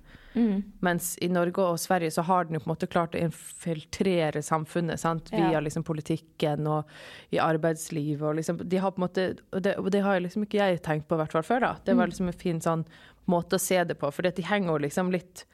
[0.84, 4.42] Mens i Norge og Sverige så har den jo på en måte klart å infiltrere
[4.44, 5.30] samfunnet sant?
[5.32, 5.60] via Ja.
[5.60, 6.84] liksom politikken og
[7.32, 8.22] i arbeidslivet.
[8.22, 10.82] Og liksom, de har på en måte, og det, og det har liksom ikke jeg
[10.82, 11.60] tenkt på i hvert fall før.
[11.60, 11.76] da.
[11.84, 12.84] Det var liksom en fin sånn
[13.26, 14.12] måte å se det på.
[14.12, 15.46] For de henger jo liksom litt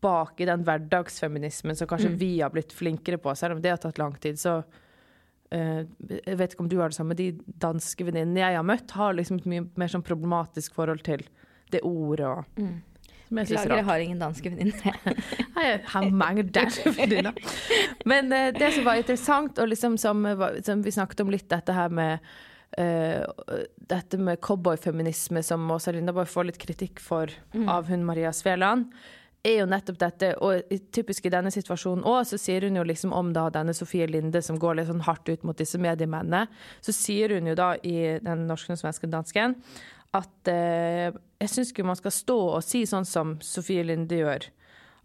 [0.00, 3.76] bak i den hverdagsfeminismen som kanskje vi har blitt flinkere på, selv om det har
[3.76, 4.40] tatt lang tid.
[4.40, 4.62] så
[5.50, 7.28] jeg vet ikke om du har det samme, de
[7.62, 11.22] danske venninnene jeg har møtt, har liksom et mye mer sånn problematisk forhold til
[11.70, 12.26] det ordet.
[12.26, 12.48] og
[13.34, 14.98] er Beklager, jeg har ingen danske venninner.
[15.64, 17.32] Jeg har mange danske venninner.
[18.04, 20.26] Men eh, det som var interessant, og liksom som,
[20.66, 22.18] som vi snakket om litt dette her med
[22.78, 23.24] uh,
[23.90, 27.32] dette med cowboyfeminisme, som Åsa Lindaborg får litt kritikk for
[27.70, 28.92] av hun Maria Sveland,
[29.44, 33.12] er jo nettopp dette, og typisk i denne situasjonen òg, så sier hun jo liksom
[33.12, 36.46] om da denne Sofie Linde som går litt sånn hardt ut mot disse mediemennene,
[36.80, 39.58] så sier hun jo da i den norske og svenske dansken
[40.14, 41.10] at eh,
[41.42, 44.46] jeg syns ikke man skal stå og si sånn som Sofie Linde gjør.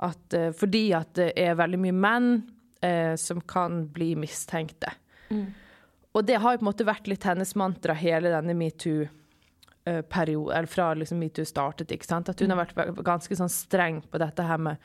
[0.05, 2.29] At, eh, fordi at det er veldig mye menn
[2.85, 4.93] eh, som kan bli mistenkte.
[6.17, 9.18] Og det har jo på en måte vært litt hennes mantra hele denne metoo-perioden,
[9.97, 11.91] eller fra liksom metoo startet.
[11.91, 12.29] ikke sant?
[12.29, 14.77] At hun har vært ganske sånn streng på dette her med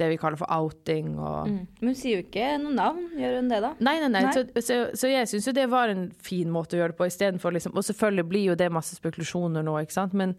[0.00, 3.50] det vi kaller for outing og Men hun sier jo ikke noe navn, gjør hun
[3.52, 3.72] det da?
[3.84, 4.22] Nei, nei, nei.
[4.28, 4.32] Nei.
[4.36, 7.08] Så, så, så jeg syns jo det var en fin måte å gjøre det på,
[7.10, 10.36] istedenfor liksom Og selvfølgelig blir jo det masse spekulasjoner nå, ikke sant, men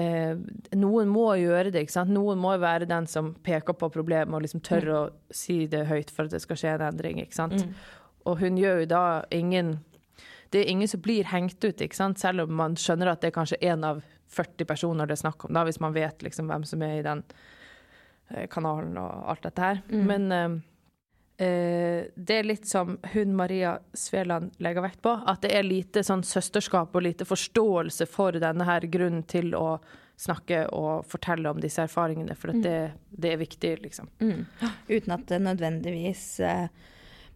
[0.00, 0.36] eh,
[0.78, 2.14] noen må gjøre det, ikke sant.
[2.14, 5.02] Noen må være den som peker på problemet og liksom tør å
[5.34, 7.66] si det høyt for at det skal skje en endring, ikke sant.
[8.24, 9.78] Og hun gjør jo da ingen
[10.54, 13.32] Det er ingen som blir hengt ut, ikke sant, selv om man skjønner at det
[13.32, 16.50] er kanskje én av 40 personer det er snakk om, da, hvis man vet liksom
[16.50, 17.24] hvem som er i den
[18.30, 19.82] eh, kanalen og alt dette her.
[19.90, 20.54] Men eh,
[21.46, 26.04] eh, det er litt som hun Maria Sveland legger vekt på, at det er lite
[26.06, 29.78] sånn søsterskap og lite forståelse for denne her grunnen til å
[30.16, 32.78] snakke og fortelle om disse erfaringene, for at det,
[33.10, 34.10] det er viktig, liksom.
[34.86, 36.68] Uten at det nødvendigvis eh,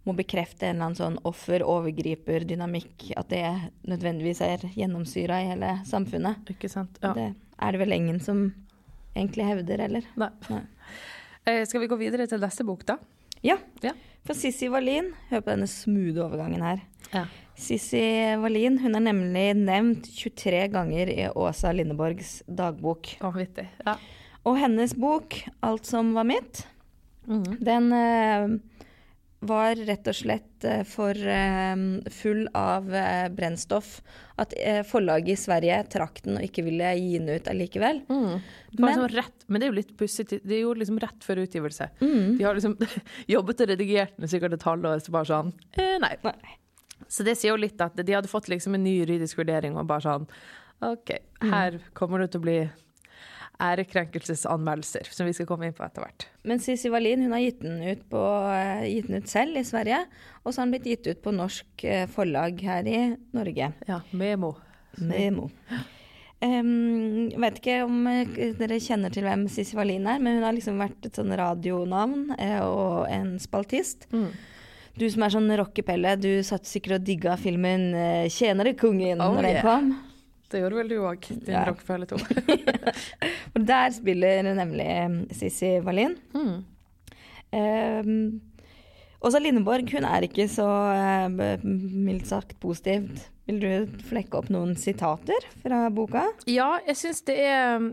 [0.08, 3.10] må bekrefte en eller annen sånn offer-overgriper-dynamikk.
[3.20, 3.44] At det
[3.88, 6.48] nødvendigvis er gjennomsyra i hele samfunnet.
[6.54, 6.96] Ikke sant?
[7.04, 7.12] Ja.
[7.16, 8.48] Det er det vel ingen som
[9.14, 10.10] egentlig hevder, eller?
[10.20, 10.32] Nei.
[10.50, 10.64] Nei.
[11.48, 12.98] Eh, skal vi gå videre til neste bok, da?
[13.40, 13.54] Ja.
[13.80, 13.94] Ja.
[14.26, 16.82] For Sissi Wallin, hør på denne smoothe overgangen her.
[17.14, 17.22] Ja.
[17.56, 18.02] Sissi
[18.42, 23.14] Wallin hun er nemlig nevnt 23 ganger i Åsa Lindeborgs dagbok.
[23.22, 23.64] Vanvittig.
[23.86, 23.96] Ja.
[24.44, 26.66] Og hennes bok, 'Alt som var mitt',
[27.24, 27.56] mm.
[27.64, 28.58] den eh,
[29.40, 34.00] var rett og slett eh, for eh, full av eh, brennstoff
[34.38, 34.52] at
[34.86, 38.00] forlaget i Sverige trakk den og ikke ville gi den ut allikevel.
[38.06, 38.36] Mm.
[38.70, 40.28] Det Men- liksom rett, men det er jo litt pussig.
[40.30, 41.88] Det gjorde liksom rett før utgivelse.
[42.00, 42.36] Mm.
[42.38, 42.76] De har liksom
[43.34, 46.14] jobbet og redigert den sikkert et halvår, så bare sånn eh, Nei.
[46.22, 46.56] Nei.
[47.08, 49.86] Så det sier jo litt at de hadde fått liksom en ny juridisk vurdering og
[49.90, 50.26] bare sånn
[50.86, 51.10] OK,
[51.42, 52.58] her kommer det til å bli
[53.58, 56.26] ærekrenkelsesanmeldelser, som vi skal komme inn på etter hvert.
[56.46, 58.22] Men Sissi Wallin hun har gitt den, ut på,
[58.54, 60.04] eh, gitt den ut selv i Sverige,
[60.44, 63.00] og så har den blitt gitt ut på norsk eh, forlag her i
[63.34, 63.72] Norge.
[63.90, 64.54] Ja, Memo.
[64.98, 65.48] Memo.
[66.38, 70.54] Um, vet ikke om eh, dere kjenner til hvem Sissi Wallin er, men hun har
[70.54, 74.06] liksom vært et sånn radionavn og en spaltist.
[74.14, 74.30] Mm.
[74.98, 77.90] Du som er sånn rockepelle, du satt sikkert og digga filmen
[78.30, 79.66] 'Tjenere kongen' Oh, når den yeah.
[79.66, 79.92] kom.
[80.48, 81.64] Det gjorde vel du òg, din Ja.
[81.68, 82.18] Rockefeller 2.
[83.54, 84.86] Og der spiller nemlig
[85.30, 86.16] Sissy Sissi Wallin.
[86.34, 86.58] mm.
[87.48, 88.40] Um,
[89.24, 93.24] Åsa Lindeborg hun er ikke så uh, mildt sagt positivt.
[93.48, 96.26] Vil du flekke opp noen sitater fra boka?
[96.46, 97.88] Ja, jeg syns det er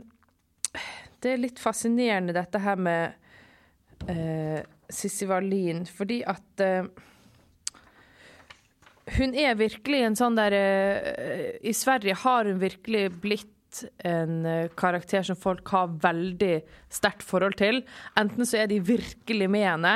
[1.23, 3.15] Det er litt fascinerende dette her med
[4.11, 4.59] uh,
[4.91, 6.85] Sissi Wallin, fordi at eh,
[9.13, 13.51] Hun er virkelig en sånn der eh, I Sverige har hun virkelig blitt
[14.07, 16.53] en eh, karakter som folk har veldig
[16.93, 17.83] sterkt forhold til.
[18.17, 19.95] Enten så er de virkelig med henne,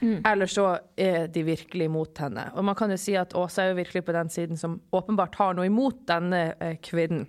[0.00, 2.48] eller så er de virkelig imot henne.
[2.56, 5.38] Og man kan jo si at Åsa er jo virkelig på den siden som åpenbart
[5.40, 7.26] har noe imot denne eh, kvinnen.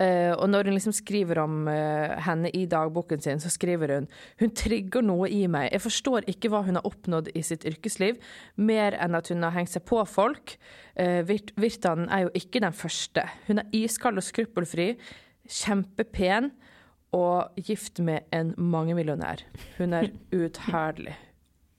[0.00, 4.06] Eh, og når hun liksom skriver om uh, henne i dagboken sin, så skriver hun
[4.40, 5.68] hun trigger noe i meg.
[5.74, 8.20] Jeg forstår ikke hva hun har oppnådd i sitt yrkesliv,
[8.56, 10.56] mer enn at hun har hengt seg på folk.
[10.96, 13.26] Uh, Virt Virtanen er jo ikke den første.
[13.48, 14.94] Hun er iskald og skruppelfri,
[15.50, 16.48] kjempepen
[17.16, 19.42] og gift med en mangemillionær.
[19.76, 21.18] Hun er uutherdelig.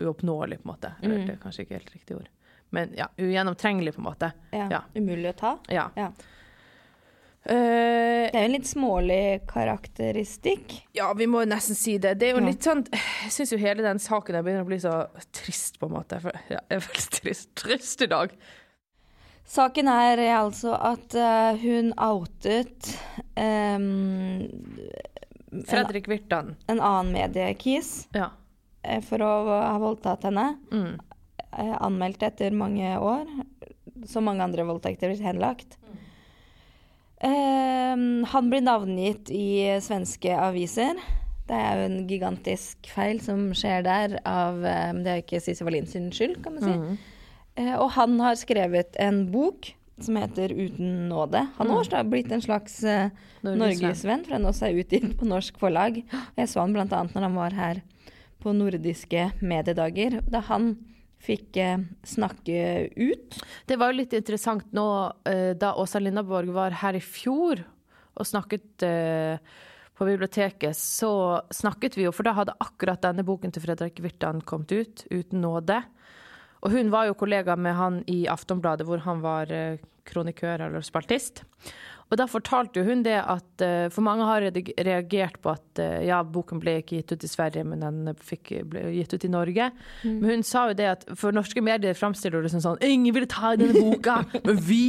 [0.01, 0.93] Uoppnåelig, på en måte.
[1.01, 2.29] Eller det er kanskje ikke helt riktig ord.
[2.73, 4.31] Men ja, ugjennomtrengelig, på en måte.
[4.49, 4.67] Ja.
[4.71, 4.79] Ja.
[4.97, 5.51] Umulig å ta.
[5.69, 5.83] Ja.
[5.97, 6.07] Ja.
[7.43, 10.83] Eh, Det er jo en litt smålig karakteristikk.
[10.93, 12.19] ja, vi må nesten si det.
[12.19, 12.45] Det er jo Ja.
[12.51, 15.87] litt sånn Jeg syns jo hele den saken der begynner å bli så trist, på
[15.87, 16.21] en måte.
[16.49, 18.31] Jeg er veldig trist, trist i dag.
[19.45, 22.95] Saken er altså at uh, hun outet
[23.35, 24.47] um,
[25.65, 26.55] Fredrik Virtan.
[26.69, 28.29] en annen mediekis Ja.
[28.83, 30.57] eh, for å ha voldtatt henne.
[30.71, 30.99] Mm.
[31.81, 33.25] anmeldt etter mange år.
[34.05, 35.75] Som mange andre voldtekter blitt henlagt.
[37.21, 37.97] Eh,
[38.33, 40.99] han blir navngitt i svenske aviser.
[41.49, 45.41] Det er jo en gigantisk feil som skjer der av eh, Det er jo ikke
[45.43, 46.97] Sissy Wallin sin skyld, kan man si.
[47.59, 51.47] Eh, og han har skrevet en bok som heter 'Uten nåde'.
[51.57, 53.09] Han har også blitt en slags eh,
[53.43, 53.59] Norgesvenn.
[53.59, 56.03] norgesvenn, for han også er utgitt på norsk forlag.
[56.37, 56.85] Jeg så han bl.a.
[56.85, 57.81] når han var her
[58.41, 60.77] på nordiske mediedager, da han
[61.21, 63.41] fikk eh, snakke ut.
[63.67, 64.87] Det var jo litt interessant nå
[65.29, 67.61] eh, da Åsa Lindaborg var her i fjor
[68.11, 69.37] og snakket eh,
[69.97, 74.41] på biblioteket, så snakket vi jo, for da hadde akkurat denne boken til Fredrik Virtan
[74.41, 75.83] kommet ut, 'Uten nåde'.
[76.65, 79.49] Og hun var jo kollega med han i Aftonbladet, hvor han var
[80.05, 81.43] kronikør eller spaltist.
[82.11, 86.01] Og da fortalte jo hun det at eh, For mange har reagert på at eh,
[86.09, 89.31] ja, boken ble ikke gitt ut i Sverige, men den fikk, ble gitt ut i
[89.31, 89.69] Norge.
[90.03, 93.29] Men hun sa jo det at for norske medier framstiller det som sånn Ingen ville
[93.31, 94.83] ta denne boka, men vi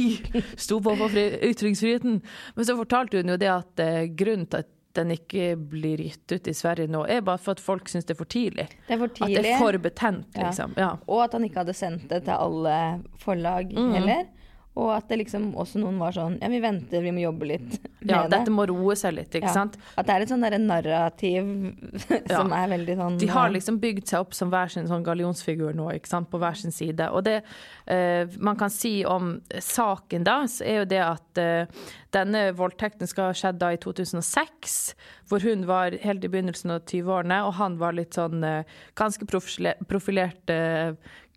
[0.59, 2.19] sto på for fri- ytringsfriheten.
[2.57, 6.29] Men så fortalte hun jo det at eh, grunnen til at den ikke blir gitt
[6.35, 8.67] ut i Sverige nå, er bare for at folk syns det er for tidlig.
[8.85, 9.39] Det er for tidlig.
[9.39, 10.75] At det er for betent, liksom.
[10.77, 10.91] Ja.
[11.07, 12.75] Og at han ikke hadde sendt det til alle
[13.23, 14.27] forlag heller.
[14.75, 17.75] Og at det liksom også noen var sånn Ja, vi venter, vi må jobbe litt
[18.03, 18.31] med ja, det.
[18.39, 19.53] dette må roe seg litt, ikke Ja.
[19.53, 19.75] sant.
[19.95, 21.51] At det er et sånn derre narrativ
[22.33, 25.75] som er veldig sånn De har liksom bygd seg opp som hver sin sånn gallionsfigur
[25.77, 27.05] nå, ikke sant, på hver sin side.
[27.13, 27.43] Og det
[27.85, 33.07] eh, man kan si om saken da, så er jo det at eh, denne voldtekten
[33.09, 34.95] skal ha skjedd da i 2006,
[35.29, 38.65] hvor hun var helt i begynnelsen av 20-årene, og han var litt sånn eh,
[38.99, 40.49] ganske profile- profilert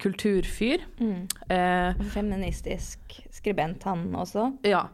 [0.03, 0.85] kulturfyr.
[1.49, 4.51] Eh, Feministisk skribent, han også.
[4.67, 4.85] ja.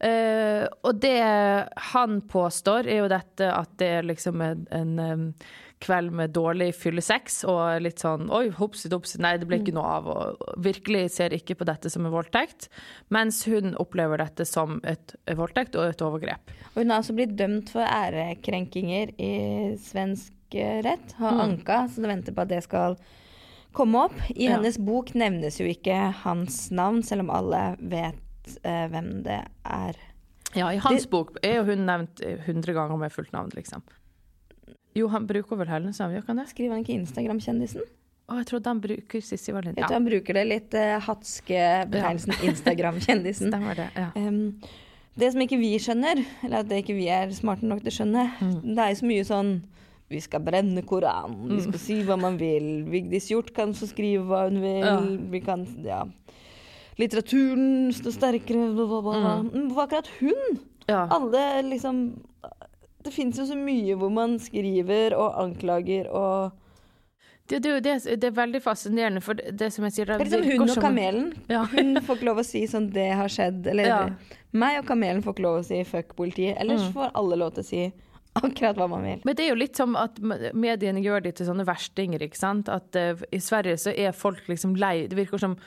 [0.00, 1.16] Eh, og det
[1.92, 5.34] han påstår, er jo dette at det er liksom en, en
[5.80, 9.92] kveld med dårlig fyllesex og litt sånn oi, hopsi dopsi, nei, det ble ikke noe
[9.96, 10.10] av.
[10.12, 12.68] Og virkelig ser ikke på dette som en voldtekt.
[13.08, 16.52] Mens hun opplever dette som et voldtekt og et overgrep.
[16.74, 19.32] Og hun har altså blitt dømt for ærekrenkinger i
[19.80, 21.16] svensk eh, rett.
[21.22, 22.98] Har anka, så det venter på at det skal
[23.76, 24.16] komme opp.
[24.34, 24.56] I Ja.
[24.56, 29.96] hennes bok nevnes jo ikke hans navn, selv om alle vet eh, hvem det er.
[30.56, 33.82] Ja, I hans bok er jo hun nevnt hundre ganger med fullt navn, liksom.
[34.98, 36.48] Jo, han bruker vel navn, gjør han det?
[36.50, 37.84] Skriver han ikke Instagram-kjendisen?
[38.30, 39.74] Å, jeg trodde han bruker Sissi Wallin.
[39.76, 43.50] Jeg Ja, tror han bruker det litt eh, hatske betegnelsen Instagram-kjendisen.
[43.50, 43.88] stemmer det.
[43.96, 44.10] Ja.
[44.16, 44.60] Um,
[45.18, 47.96] det som ikke vi skjønner, eller at det ikke vi er smarte nok til å
[47.98, 48.24] skjønne,
[48.64, 49.50] det er jo så mye sånn
[50.10, 52.82] vi skal brenne Koranen, vi skal si hva man vil.
[52.90, 54.80] Vigdis Hjorth kan få skrive hva hun vil.
[54.82, 54.96] Ja.
[55.30, 56.04] Vi kan Ja.
[56.98, 59.12] Litteraturen står sterkere bla, bla, bla.
[59.20, 59.34] bla.
[59.52, 60.58] Men Hvorfor akkurat hun?
[60.88, 61.06] Ja.
[61.10, 62.00] Alle liksom
[63.04, 66.50] Det fins jo så mye hvor man skriver og anklager og
[67.48, 70.24] Det, det, det, det er veldig fascinerende, for det, det som jeg sier Det er
[70.44, 71.32] liksom hun og kamelen.
[71.50, 71.64] Ja.
[71.72, 74.10] Hun får ikke lov å si sånn 'det har skjedd', eller Ja.
[74.52, 76.60] meg og kamelen får ikke lov å si 'fuck politiet'.
[76.60, 76.92] Ellers Mm.
[76.92, 77.92] får alle lov til å si
[78.42, 79.20] akkurat hva man vil.
[79.24, 80.20] Men det er jo litt som at
[80.54, 82.68] mediene gjør de til sånne verstinger, ikke sant.
[82.68, 85.06] At uh, i Sverige så er folk liksom lei.
[85.10, 85.58] Det virker som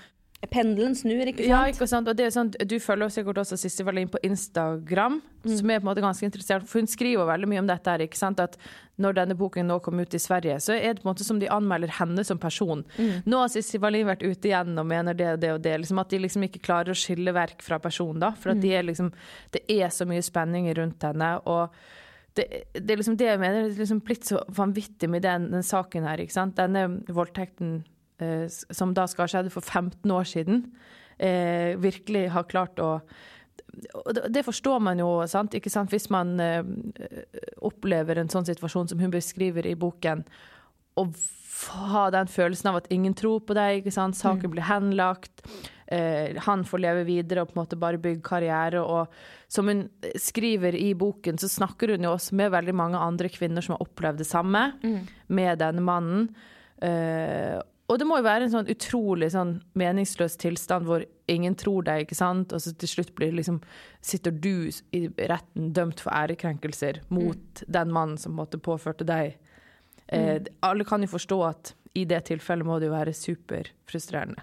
[0.52, 1.48] Pendelen snur, ikke sant?
[1.48, 2.10] Ja, ikke sant.
[2.12, 5.58] Og det er sånn, du følger sikkert også Sissy Wallin på Instagram, Mm.
[5.58, 6.64] som er på en måte ganske interessert.
[6.68, 8.40] For hun skriver veldig mye om dette her, ikke sant.
[8.40, 8.58] At
[9.00, 11.40] når denne boken nå kom ut i Sverige, så er det på en måte som
[11.40, 12.84] de anmelder henne som person.
[12.98, 13.24] Mm.
[13.26, 15.78] Nå har Sissy Wallin vært ute igjen og mener det og det og det.
[15.80, 18.32] Liksom at de liksom ikke klarer å skille verk fra person, da.
[18.36, 19.12] For at de er liksom
[19.52, 21.40] Det er så mye spenning rundt henne.
[21.46, 21.70] og
[22.38, 25.52] det, det er liksom det jeg mener, det er liksom blitt så vanvittig med den,
[25.54, 26.22] den saken her.
[26.24, 26.56] ikke sant?
[26.58, 27.84] Denne voldtekten
[28.24, 30.64] eh, som da skal ha skjedd for 15 år siden,
[31.20, 32.96] eh, virkelig har klart å
[34.30, 35.54] det- forstår man jo, sant?
[35.54, 35.90] Ikke sant?
[35.90, 36.64] hvis man eh,
[37.62, 40.24] opplever en sånn situasjon som hun beskriver i boken,
[40.98, 41.16] og
[41.94, 44.16] ha den følelsen av at ingen tror på deg, ikke sant?
[44.18, 45.42] saken blir henlagt.
[45.94, 48.82] Eh, han får leve videre og på en måte bare bygge karriere.
[48.82, 49.08] Og
[49.54, 49.84] som hun
[50.20, 53.86] skriver i boken, så snakker hun jo også med veldig mange andre kvinner som har
[53.86, 54.66] opplevd det samme
[55.30, 56.26] med denne mannen.
[56.82, 57.60] Eh,
[57.92, 62.06] og det må jo være en sånn utrolig sånn meningsløs tilstand hvor ingen tror deg,
[62.06, 62.54] ikke sant?
[62.56, 63.60] Og så til slutt blir liksom,
[64.02, 69.36] sitter du i retten dømt for ærekrenkelser mot den mannen som måtte påførte deg.
[70.08, 74.42] Eh, Alle kan jo forstå at i det tilfellet må det jo være superfrustrerende.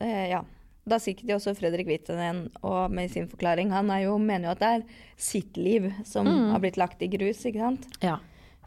[0.00, 0.42] Eh, ja.
[0.84, 3.70] Da sitter jo også Fredrik Wittenen og med sin forklaring.
[3.72, 4.82] Han jo, mener jo at det er
[5.16, 7.88] sitt liv som har blitt lagt i grus, ikke sant.
[8.04, 8.18] Ja.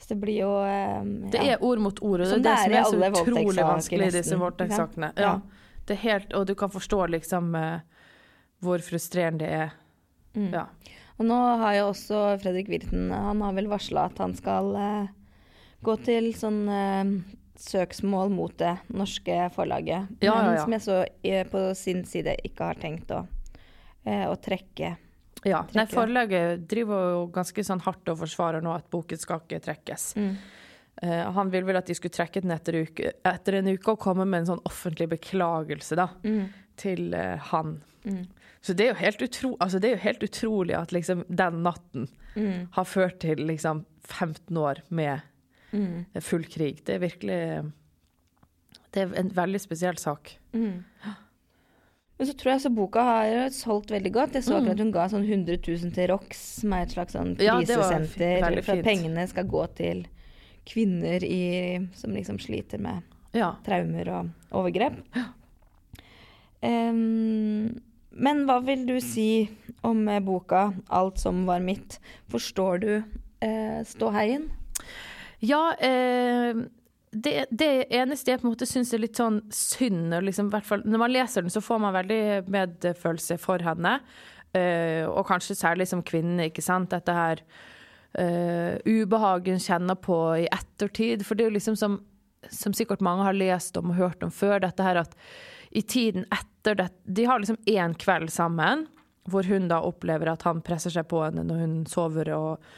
[0.01, 2.83] Så det blir jo eh, Det er ord mot ord, og det det er det
[2.89, 5.11] som er så utrolig vanskelig i disse voldtektssakene.
[5.17, 5.37] Ja.
[5.37, 5.67] Ja.
[5.87, 7.79] Det er helt, og du kan forstå liksom eh,
[8.65, 9.75] hvor frustrerende det er.
[10.37, 10.51] Mm.
[10.53, 10.65] Ja.
[11.17, 15.07] Og nå har jo også Fredrik Wirten Han har vel varsla at han skal eh,
[15.85, 17.13] gå til sånn eh,
[17.59, 20.07] søksmål mot det norske forlaget.
[20.19, 20.61] Ja, ja, Men ja.
[20.63, 23.23] som jeg så eh, på sin side ikke har tenkt å,
[24.05, 24.95] eh, å trekke.
[25.47, 25.63] Ja.
[25.77, 30.09] Nei, forlaget driver jo ganske sånn hardt og forsvarer nå at boken skal ikke trekkes.
[30.17, 34.01] Eh, han vil vel at de skulle trekke den etter, uke, etter en uke og
[34.01, 36.09] komme med en sånn offentlig beklagelse da,
[36.77, 37.77] til uh, han.
[38.65, 42.07] Så det er, utro, altså det er jo helt utrolig at liksom den natten
[42.73, 45.25] har ført til liksom 15 år med
[46.23, 46.83] full krig.
[46.85, 47.39] Det er virkelig
[48.93, 50.37] Det er en veldig spesiell sak.
[52.17, 54.33] Men så tror jeg så boka har solgt veldig godt.
[54.39, 57.35] Jeg så akkurat hun ga sånn 100 000 til ROX, som er et slags sånn
[57.37, 58.39] krisesenter.
[58.41, 60.07] Ja, for at pengene skal gå til
[60.67, 63.03] kvinner i, som liksom sliter med
[63.37, 63.53] Ja.
[63.63, 64.29] traumer og
[64.63, 64.97] overgrep.
[66.63, 67.77] Um,
[68.17, 69.47] men hva vil du si
[69.85, 71.99] om eh, boka 'Alt som var mitt'?
[72.33, 73.03] Forstår du
[73.41, 74.49] eh, ståheien?
[75.39, 76.55] Ja, eh,
[77.11, 81.01] det, det eneste jeg på en måte syns er litt sånn synd liksom, fall, Når
[81.01, 82.21] man leser den, så får man veldig
[82.51, 83.99] medfølelse for henne.
[84.57, 86.91] Eh, og kanskje særlig som kvinne, ikke sant.
[86.93, 87.43] Dette her
[88.17, 91.25] eh, hun kjenner på i ettertid.
[91.25, 92.01] For det er jo liksom som,
[92.49, 95.15] som sikkert mange har lest om og hørt om før, dette her at
[95.71, 98.87] i tiden etter det De har liksom én kveld sammen,
[99.27, 102.69] hvor hun da opplever at han presser seg på henne når hun sover og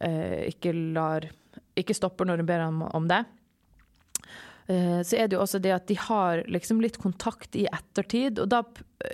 [0.00, 1.28] eh, ikke lar
[1.78, 3.24] Ikke stopper når hun ber ham om det.
[4.70, 8.38] Eh, så er det jo også det at de har liksom litt kontakt i ettertid,
[8.38, 8.62] og da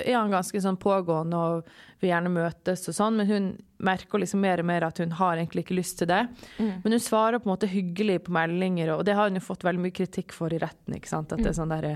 [0.02, 1.68] er han ganske sånn pågående og
[2.02, 3.46] vil gjerne møtes og sånn, men hun
[3.86, 6.18] merker liksom mer og mer at hun har egentlig ikke lyst til det.
[6.58, 9.64] Men hun svarer på en måte hyggelig på meldinger, og det har hun jo fått
[9.64, 10.96] veldig mye kritikk for i retten.
[10.98, 11.32] ikke sant?
[11.32, 11.94] At det er sånn derre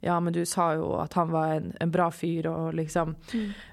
[0.00, 3.16] Ja, men du sa jo at han var en, en bra fyr, og liksom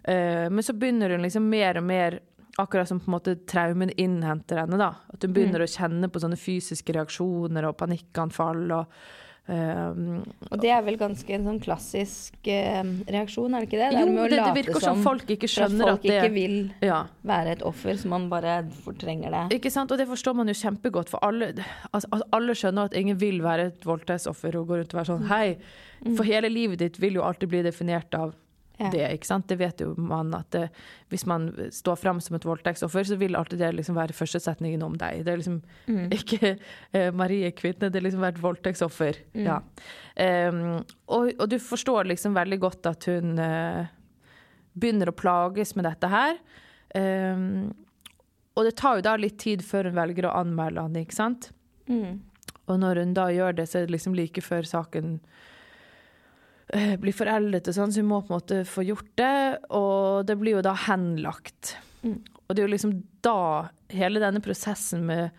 [0.03, 2.19] Eh, Men så begynner hun liksom mer og mer
[2.57, 4.77] Akkurat som på en måte traumen innhenter henne.
[4.81, 4.93] da.
[5.13, 8.65] At hun begynner å kjenne på sånne fysiske reaksjoner og panikkanfall.
[8.79, 9.01] og
[9.49, 10.19] Um,
[10.51, 13.87] Og det er vel ganske en sånn klassisk uh, reaksjon, er det ikke det?
[13.95, 16.35] Jo, med å det, det virker som folk ikke skjønner at folk at det ikke
[16.35, 16.99] vil ja.
[17.25, 19.41] være et offer, så man bare fortrenger det.
[19.57, 19.89] Ikke sant?
[19.89, 21.49] Og det forstår man jo kjempegodt, for alle,
[21.89, 25.11] altså, altså, alle skjønner at ingen vil være et voldtektsoffer og gå rundt og være
[25.15, 25.47] sånn hei.
[26.05, 28.37] For hele livet ditt vil jo alltid bli definert av
[28.79, 28.89] Ja.
[28.93, 29.47] det, ikke sant?
[29.49, 30.69] Det vet jo man at det,
[31.11, 34.95] hvis man står fram som et voldtektsoffer, så vil alltid det liksom være førstesetningen om
[34.99, 35.25] deg.
[35.27, 35.59] Det er liksom
[36.19, 39.19] ikke uh, Marie kvinne, det er liksom vært voldtektsoffer.
[39.35, 39.59] Ja.
[40.15, 40.79] Um,
[41.11, 43.83] og, og du forstår liksom veldig godt at hun uh,
[44.79, 46.39] begynner å plages med dette her.
[46.95, 47.69] Um,
[48.57, 51.51] og det tar jo da litt tid før hun velger å anmelde han, ikke sant?
[51.91, 52.19] Mm.
[52.69, 55.48] Og når hun da gjør det, så er det liksom like før saken eh,
[57.01, 60.35] blir foreldet og sånn, så hun må på en måte få gjort det, og det
[60.37, 61.75] blir jo da henlagt.
[62.03, 62.19] Mm.
[62.45, 63.39] Og det er jo liksom da
[63.93, 65.33] hele denne prosessen med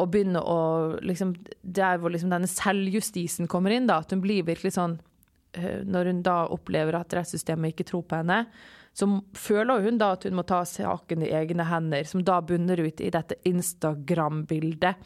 [0.00, 0.60] å begynne å
[1.04, 4.96] liksom Der hvor liksom denne selvjustisen kommer inn, da, at hun blir virkelig sånn
[5.58, 8.46] eh, Når hun da opplever at rettssystemet ikke tror på henne,
[8.96, 12.80] så føler hun da at hun må ta saken i egne hender, som da bunner
[12.80, 14.96] ut i dette Instagram-bildet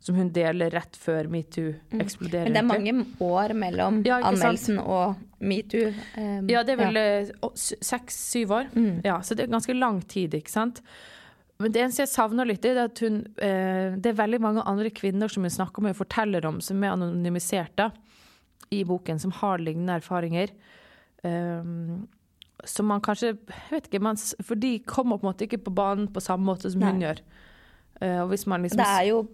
[0.00, 2.48] som hun deler rett før metoo eksploderer.
[2.48, 5.92] Men det er mange år mellom Ja, anmeldelsen og metoo.
[6.16, 8.74] Um, Ja, det er vel eh, seks-syv år.
[9.04, 10.82] Ja, så det er ganske lang tid, ikke sant.
[11.58, 14.92] Men det eneste jeg savner litt, er at hun eh, Det er veldig mange andre
[14.94, 17.90] kvinner som hun snakker med og forteller om, som er anonymisert da,
[18.70, 20.52] i boken, som har lignende erfaringer.
[21.24, 22.06] Um,
[22.66, 23.38] som man kanskje jeg
[23.70, 26.70] vet ikke, man, For de kommer på en måte ikke på banen på samme måte
[26.70, 27.22] som hun gjør.
[27.98, 29.24] Uh, liksom Det er jo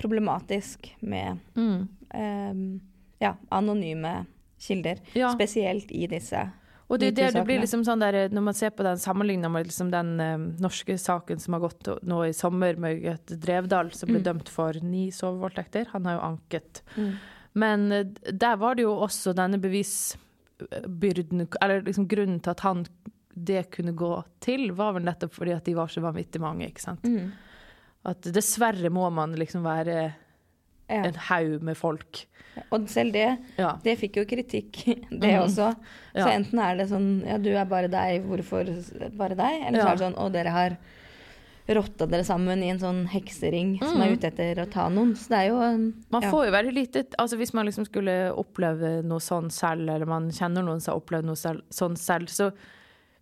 [0.00, 2.80] problematisk med mm, um,
[3.20, 4.24] ja, anonyme
[4.60, 5.00] kilder.
[5.12, 5.32] Ja.
[5.34, 6.50] Spesielt i disse
[6.90, 9.68] Og det, det, det blir liksom sånn der, Når man ser på den sammenligna med
[9.68, 14.10] liksom den um, norske saken som har gått nå i sommer, med Gaute Drevdal, som
[14.10, 15.92] ble dømt for ni sovevoldtekter.
[15.94, 16.82] Han har jo anket.
[16.96, 17.12] Mm.
[17.52, 22.86] Men eh, der var det jo også denne bevisbyrden, Eller liksom grunnen til at han
[23.34, 24.10] det kunne gå
[24.42, 26.66] til, var vel nettopp fordi at de var så vanvittig mange.
[26.68, 27.04] ikke sant?
[27.06, 27.30] Mm.
[28.04, 30.12] At dessverre må man liksom være
[30.90, 31.04] Ja.
[31.04, 32.26] en haug med folk.
[32.72, 33.76] Og selv det, Ja.
[33.84, 34.72] det fikk jo kritikk,
[35.10, 35.42] det mm.
[35.44, 35.74] også.
[36.14, 36.26] Så Ja.
[36.34, 38.64] enten er det sånn Ja, du er bare deg, hvorfor
[39.16, 39.66] bare deg?
[39.68, 40.76] Eller så er det sånn Å, dere har
[41.70, 44.12] rotta dere sammen i en sånn heksering som er Mhm.
[44.18, 45.12] ute etter å ta noen.
[45.14, 48.34] Så det er jo en- Man får jo veldig lite altså Hvis man liksom skulle
[48.34, 52.26] oppleve noe sånn selv, eller man kjenner noen som har opplevd noe selv, sånn selv,
[52.26, 52.52] så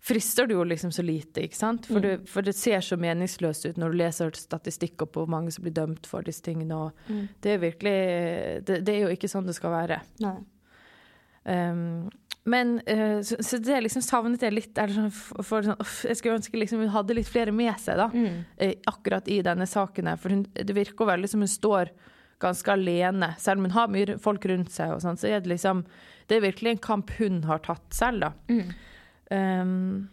[0.00, 1.86] frister det jo liksom så lite, ikke sant?
[1.90, 5.50] For, det, for det ser så meningsløst ut når du leser statistikker på hvor mange
[5.52, 7.28] som blir dømt for disse tingene, Mm.
[7.42, 7.96] det er virkelig
[8.68, 10.00] det, det er jo ikke sånn det skal være.
[11.44, 12.10] Um,
[12.48, 16.60] men uh, så, så det liksom savnet jeg litt sånn, for, sånn, Jeg skulle ønske
[16.60, 18.08] liksom hun hadde litt flere med seg, da.
[18.12, 18.44] Mm.
[18.62, 20.20] uh, akkurat i denne saken her.
[20.20, 21.92] For hun, det virker veldig som hun står
[22.42, 23.32] ganske alene.
[23.42, 25.84] Selv om hun har mye folk rundt seg, og sånn, så er det liksom
[26.28, 28.32] Det er virkelig en kamp hun har tatt selv, da.
[29.30, 30.08] Um,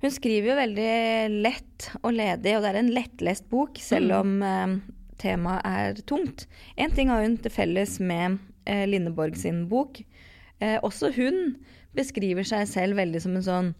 [0.00, 4.18] Hun skriver jo veldig lett og ledig, og det er en lettlest bok, selv Mm.
[4.20, 4.76] om eh,
[5.18, 6.46] temaet er tungt.
[6.78, 9.98] Én ting har hun til felles med eh, Lindeborg sin bok.
[10.60, 11.56] Eh, også hun
[11.96, 13.74] beskriver seg selv veldig som en sånn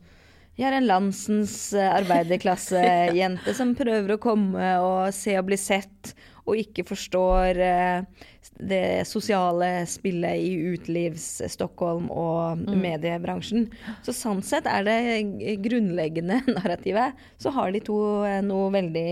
[0.58, 6.14] Jeg er en landsens eh, arbeiderklassejente som prøver å komme og se og bli sett,
[6.48, 8.26] og ikke forstår eh,
[8.58, 13.68] det sosiale spillet i utelivs-Stockholm og mediebransjen.
[14.06, 17.18] Så sånn sett er det grunnleggende narrativet.
[17.38, 19.08] Så har de to eh, noe veldig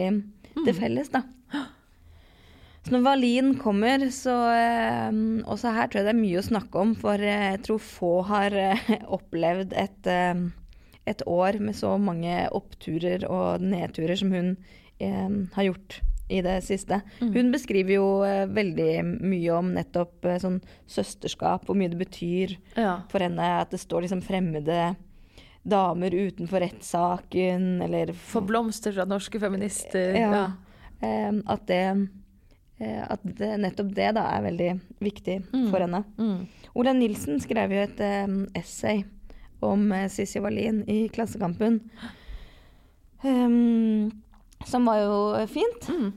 [0.64, 1.26] til felles, da.
[2.86, 5.08] Så når Valin kommer, så eh,
[5.50, 8.56] Også her tror jeg det er mye å snakke om, for jeg tror få har
[9.18, 10.10] opplevd et,
[11.06, 14.54] et år med så mange oppturer og nedturer som hun
[15.02, 17.00] eh, har gjort i det siste.
[17.20, 20.60] Hun beskriver jo uh, veldig mye om nettopp uh, sånn
[20.90, 23.02] søsterskap, hvor mye det betyr ja.
[23.12, 24.96] for henne at det står liksom fremmede
[25.66, 30.14] damer utenfor rettssaken, eller For blomster fra norske feminister.
[30.14, 30.46] ja.
[31.00, 32.08] Eh, at det
[32.78, 34.70] eh, At det, nettopp det da er veldig
[35.00, 36.04] viktig for henne.
[36.16, 36.46] Mm.
[36.76, 39.04] Ola Nilsen skrev jo et eh, essay
[39.64, 41.80] om Sissy Wallin i Klassekampen.
[43.24, 44.12] Um,
[44.64, 45.90] som var jo eh, fint.
[45.90, 46.14] Mm.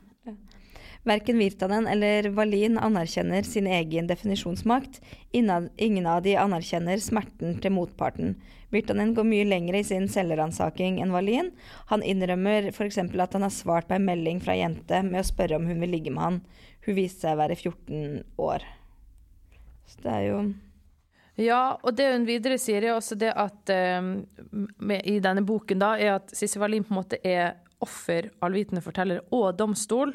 [1.04, 5.02] Verken Virtanen eller Valin anerkjenner sin egen definisjonsmakt.
[5.32, 8.36] Ingen av de anerkjenner smerten til motparten.
[8.70, 11.50] Virtanen går mye lenger i sin selvransaking enn Valin.
[11.90, 13.00] Han innrømmer f.eks.
[13.00, 15.80] at han har svart på en melding fra ei jente med å spørre om hun
[15.82, 16.42] vil ligge med han.
[16.86, 18.68] Hun viste seg å være 14 år.
[19.90, 20.42] Så det er jo
[21.40, 24.12] Ja, og det hun videre sier, er også det at um,
[24.78, 28.84] med, i denne boken da, er at Sissy Wallin på en måte er offer, allvitende
[28.84, 30.14] forteller og domstol.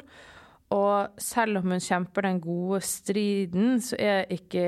[0.73, 4.65] Og selv om hun kjemper den gode striden, så er ikke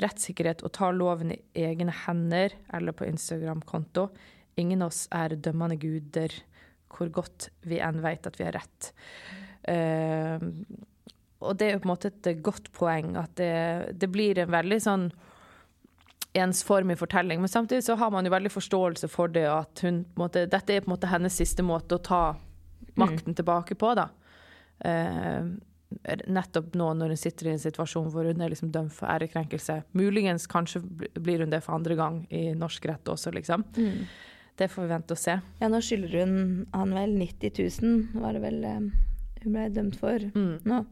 [0.00, 4.08] rettssikkerhet å ta loven i egne hender eller på Instagram-konto.
[4.58, 6.32] Ingen av oss er dømmende guder,
[6.88, 8.92] hvor godt vi enn vet at vi har rett.
[9.68, 10.40] Uh,
[11.44, 13.52] og det er jo på en måte et godt poeng, at det,
[14.00, 15.10] det blir en veldig sånn
[16.34, 17.40] ensformig fortelling.
[17.40, 20.46] Men samtidig så har man jo veldig forståelse for det, at hun, på en måte,
[20.50, 22.20] dette er på en måte hennes siste måte å ta
[22.98, 24.08] makten tilbake på, da.
[24.84, 25.46] Eh,
[26.28, 29.78] nettopp nå når hun sitter i en situasjon hvor hun er liksom dømt for ærekrenkelse.
[29.96, 30.82] Muligens kanskje
[31.16, 33.64] blir hun det for andre gang i norsk rett også, liksom.
[34.58, 35.38] Det får vi vente og se.
[35.62, 38.78] Ja, nå skylder hun han vel 90 000, var det vel eh,
[39.44, 40.58] hun ble dømt for Mm.
[40.66, 40.84] nå.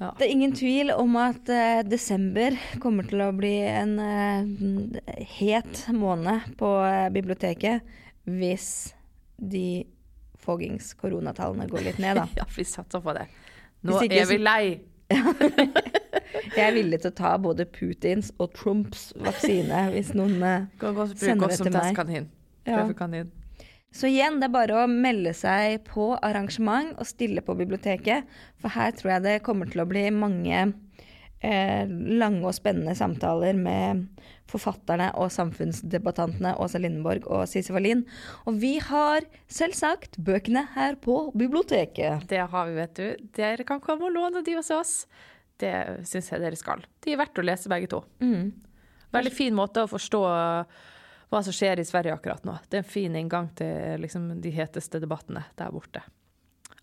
[0.00, 0.10] Ja.
[0.18, 5.84] Det er ingen tvil om at uh, desember kommer til å bli en uh, het
[5.94, 7.84] måned på uh, biblioteket
[8.26, 8.94] hvis
[9.36, 9.84] de
[10.42, 12.26] foggings koronatallene går litt ned, da.
[12.40, 13.28] Ja, vi satser på det.
[13.86, 14.64] Nå ikke er vi lei.
[16.56, 20.40] Jeg er villig til å ta både Putins og Trumps vaksine hvis noen sender det
[20.40, 20.80] til meg.
[20.80, 22.28] Kan gå og bruke oss som testkanin.
[22.64, 22.80] Ja.
[22.80, 23.30] Prøvekanin.
[23.92, 28.28] Så igjen, det er bare å melde seg på arrangement og stille på biblioteket.
[28.62, 30.62] For her tror jeg det kommer til å bli mange
[31.42, 31.84] eh,
[32.22, 34.06] lange og spennende samtaler med
[34.52, 38.04] forfatterne og samfunnsdebattantene Åsa Lindeborg og Sissy Wallin.
[38.48, 42.26] Og vi har selvsagt bøkene her på biblioteket.
[42.32, 43.28] Det har vi, vet du.
[43.36, 44.94] Dere kan komme og låne de hos oss.
[45.60, 45.74] Det
[46.08, 46.82] syns jeg dere skal.
[47.04, 48.02] De er verdt å lese, begge to.
[48.24, 48.50] Mm.
[49.12, 50.22] Veldig fin måte å forstå
[51.32, 52.58] hva som skjer i Sverige akkurat nå.
[52.68, 56.04] Det er en fin inngang til liksom, de heteste debattene der borte.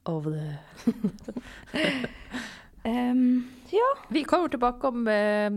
[0.10, 1.34] Over the
[2.89, 3.89] um, ja.
[4.10, 5.52] Vi kommer tilbake om eh,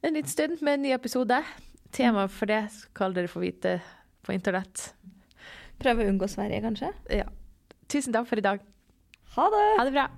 [0.00, 1.40] en liten stund med en ny episode.
[1.96, 3.78] Temaet for det skal dere få vite
[4.26, 4.90] på internett.
[5.80, 6.92] Prøve å unngå Sverige, kanskje.
[7.22, 7.30] Ja.
[7.88, 8.60] Tusen takk for i dag.
[9.36, 9.64] Ha det!
[9.78, 10.10] Ha det bra.